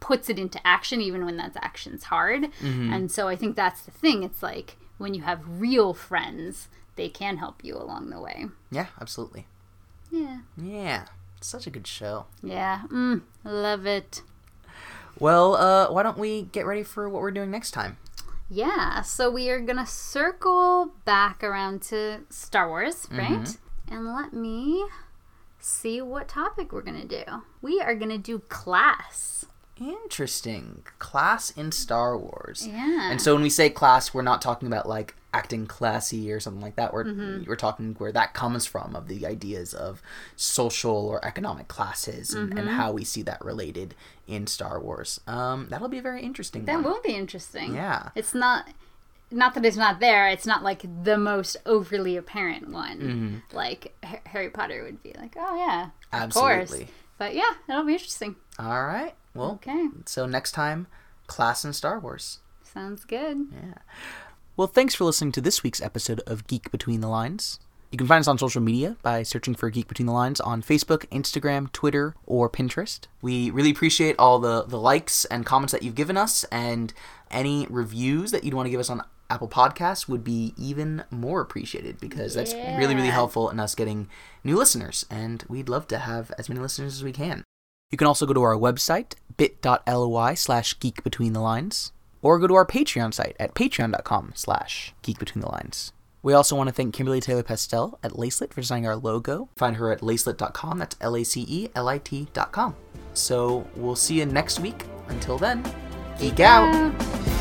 puts 0.00 0.28
it 0.30 0.38
into 0.38 0.64
action 0.66 1.00
even 1.00 1.24
when 1.24 1.36
that 1.38 1.56
action's 1.56 2.04
hard. 2.04 2.44
Mm-hmm. 2.60 2.92
And 2.92 3.10
so 3.10 3.28
I 3.28 3.36
think 3.36 3.56
that's 3.56 3.82
the 3.82 3.90
thing. 3.90 4.22
It's 4.22 4.42
like 4.42 4.76
when 4.98 5.14
you 5.14 5.22
have 5.22 5.40
real 5.46 5.94
friends, 5.94 6.68
they 6.98 7.08
can 7.08 7.38
help 7.38 7.64
you 7.64 7.76
along 7.76 8.10
the 8.10 8.20
way. 8.20 8.46
Yeah, 8.70 8.86
absolutely. 9.00 9.46
Yeah. 10.10 10.40
Yeah, 10.60 11.06
such 11.40 11.66
a 11.66 11.70
good 11.70 11.86
show. 11.86 12.26
Yeah. 12.42 12.82
Mm, 12.92 13.22
love 13.44 13.86
it. 13.86 14.20
Well, 15.18 15.54
uh, 15.54 15.90
why 15.90 16.02
don't 16.02 16.18
we 16.18 16.42
get 16.42 16.66
ready 16.66 16.82
for 16.82 17.08
what 17.08 17.22
we're 17.22 17.30
doing 17.30 17.50
next 17.50 17.70
time? 17.70 17.96
Yeah, 18.50 19.02
so 19.02 19.30
we 19.30 19.48
are 19.50 19.60
gonna 19.60 19.86
circle 19.86 20.92
back 21.04 21.44
around 21.44 21.82
to 21.82 22.20
Star 22.30 22.68
Wars, 22.68 23.06
right? 23.10 23.56
And 23.90 24.06
let 24.14 24.32
me 24.32 24.84
see 25.58 26.00
what 26.00 26.28
topic 26.28 26.72
we're 26.72 26.82
gonna 26.82 27.04
do. 27.04 27.22
We 27.62 27.80
are 27.80 27.94
gonna 27.94 28.18
do 28.18 28.38
class. 28.40 29.46
Interesting. 29.80 30.82
Class 30.98 31.50
in 31.50 31.72
Star 31.72 32.16
Wars. 32.16 32.66
Yeah. 32.70 33.10
And 33.10 33.20
so 33.20 33.34
when 33.34 33.42
we 33.42 33.50
say 33.50 33.70
class, 33.70 34.12
we're 34.14 34.22
not 34.22 34.40
talking 34.42 34.66
about 34.68 34.88
like 34.88 35.14
acting 35.34 35.66
classy 35.66 36.32
or 36.32 36.40
something 36.40 36.62
like 36.62 36.76
that. 36.76 36.92
We're 36.92 37.04
Mm-hmm. 37.04 37.44
we're 37.48 37.56
talking 37.56 37.94
where 37.98 38.12
that 38.12 38.32
comes 38.34 38.64
from 38.66 38.96
of 38.96 39.08
the 39.08 39.26
ideas 39.26 39.74
of 39.74 40.00
social 40.36 41.06
or 41.08 41.24
economic 41.24 41.68
classes 41.68 42.32
and, 42.34 42.48
Mm-hmm. 42.50 42.58
and 42.58 42.68
how 42.70 42.92
we 42.92 43.04
see 43.04 43.22
that 43.22 43.44
related 43.44 43.94
in 44.26 44.46
Star 44.46 44.80
Wars. 44.80 45.20
Um, 45.26 45.66
that'll 45.70 45.88
be 45.88 45.98
a 45.98 46.02
very 46.02 46.22
interesting 46.22 46.64
that 46.64 46.74
one. 46.76 46.84
will 46.84 47.00
be 47.02 47.14
interesting. 47.14 47.74
Yeah. 47.74 48.10
It's 48.14 48.34
not 48.34 48.68
not 49.30 49.52
that 49.54 49.66
it's 49.66 49.76
not 49.76 50.00
there, 50.00 50.28
it's 50.30 50.46
not 50.46 50.62
like 50.62 50.82
the 51.04 51.18
most 51.18 51.58
overly 51.66 52.16
apparent 52.16 52.70
one. 52.70 52.98
Mm-hmm. 52.98 53.56
Like 53.56 53.94
Harry 54.26 54.48
Potter 54.48 54.82
would 54.84 55.02
be 55.02 55.12
like, 55.18 55.36
"Oh 55.38 55.54
yeah, 55.56 55.84
of 55.84 55.90
Absolutely. 56.22 56.78
course." 56.78 56.90
But 57.18 57.34
yeah, 57.34 57.50
it'll 57.68 57.84
be 57.84 57.92
interesting. 57.92 58.36
All 58.58 58.86
right. 58.86 59.12
Well, 59.38 59.52
Okay. 59.52 59.88
so 60.06 60.26
next 60.26 60.52
time, 60.52 60.86
class 61.26 61.64
in 61.64 61.72
Star 61.72 61.98
Wars. 61.98 62.38
Sounds 62.62 63.04
good. 63.04 63.46
Yeah. 63.52 63.74
Well, 64.56 64.66
thanks 64.68 64.94
for 64.94 65.04
listening 65.04 65.32
to 65.32 65.40
this 65.40 65.62
week's 65.62 65.80
episode 65.80 66.20
of 66.26 66.46
Geek 66.46 66.70
Between 66.70 67.00
the 67.00 67.08
Lines. 67.08 67.60
You 67.90 67.96
can 67.96 68.06
find 68.06 68.20
us 68.20 68.28
on 68.28 68.36
social 68.36 68.60
media 68.60 68.96
by 69.02 69.22
searching 69.22 69.54
for 69.54 69.70
Geek 69.70 69.88
Between 69.88 70.06
the 70.06 70.12
Lines 70.12 70.40
on 70.40 70.60
Facebook, 70.62 71.06
Instagram, 71.08 71.72
Twitter, 71.72 72.14
or 72.26 72.50
Pinterest. 72.50 73.00
We 73.22 73.50
really 73.50 73.70
appreciate 73.70 74.16
all 74.18 74.38
the, 74.38 74.64
the 74.64 74.76
likes 74.78 75.24
and 75.26 75.46
comments 75.46 75.72
that 75.72 75.82
you've 75.82 75.94
given 75.94 76.16
us, 76.18 76.44
and 76.52 76.92
any 77.30 77.66
reviews 77.70 78.30
that 78.32 78.44
you'd 78.44 78.52
want 78.54 78.66
to 78.66 78.70
give 78.70 78.80
us 78.80 78.90
on 78.90 79.02
Apple 79.30 79.48
Podcasts 79.48 80.06
would 80.08 80.22
be 80.24 80.52
even 80.58 81.04
more 81.10 81.40
appreciated 81.40 81.98
because 82.00 82.34
that's 82.34 82.52
really, 82.54 82.94
really 82.94 83.08
helpful 83.08 83.48
in 83.48 83.58
us 83.60 83.74
getting 83.74 84.08
new 84.44 84.56
listeners, 84.56 85.06
and 85.08 85.44
we'd 85.48 85.68
love 85.70 85.86
to 85.88 85.98
have 85.98 86.30
as 86.38 86.48
many 86.50 86.60
listeners 86.60 86.94
as 86.96 87.04
we 87.04 87.12
can. 87.12 87.44
You 87.90 87.98
can 87.98 88.06
also 88.06 88.26
go 88.26 88.34
to 88.34 88.42
our 88.42 88.54
website, 88.54 89.14
bit.ly 89.36 90.34
slash 90.34 90.78
geek 90.78 91.02
between 91.02 91.32
the 91.32 91.40
lines, 91.40 91.92
or 92.20 92.38
go 92.38 92.46
to 92.46 92.54
our 92.54 92.66
Patreon 92.66 93.14
site 93.14 93.36
at 93.40 93.54
patreon.com 93.54 94.32
slash 94.34 94.94
geek 95.02 95.18
between 95.18 95.40
the 95.40 95.48
lines. 95.48 95.92
We 96.22 96.34
also 96.34 96.56
want 96.56 96.68
to 96.68 96.74
thank 96.74 96.94
Kimberly 96.94 97.20
Taylor 97.20 97.44
Pestel 97.44 97.96
at 98.02 98.12
Lacelit 98.12 98.52
for 98.52 98.60
designing 98.60 98.86
our 98.86 98.96
logo. 98.96 99.48
Find 99.56 99.76
her 99.76 99.92
at 99.92 100.00
lacelit.com. 100.00 100.78
That's 100.78 100.96
L 101.00 101.16
A 101.16 101.24
C 101.24 101.46
E 101.48 101.68
L 101.74 101.88
I 101.88 101.98
T.com. 101.98 102.74
So 103.14 103.66
we'll 103.76 103.96
see 103.96 104.18
you 104.18 104.26
next 104.26 104.60
week. 104.60 104.84
Until 105.08 105.38
then, 105.38 105.64
geek 106.18 106.40
out. 106.40 106.74
Out. 106.74 107.37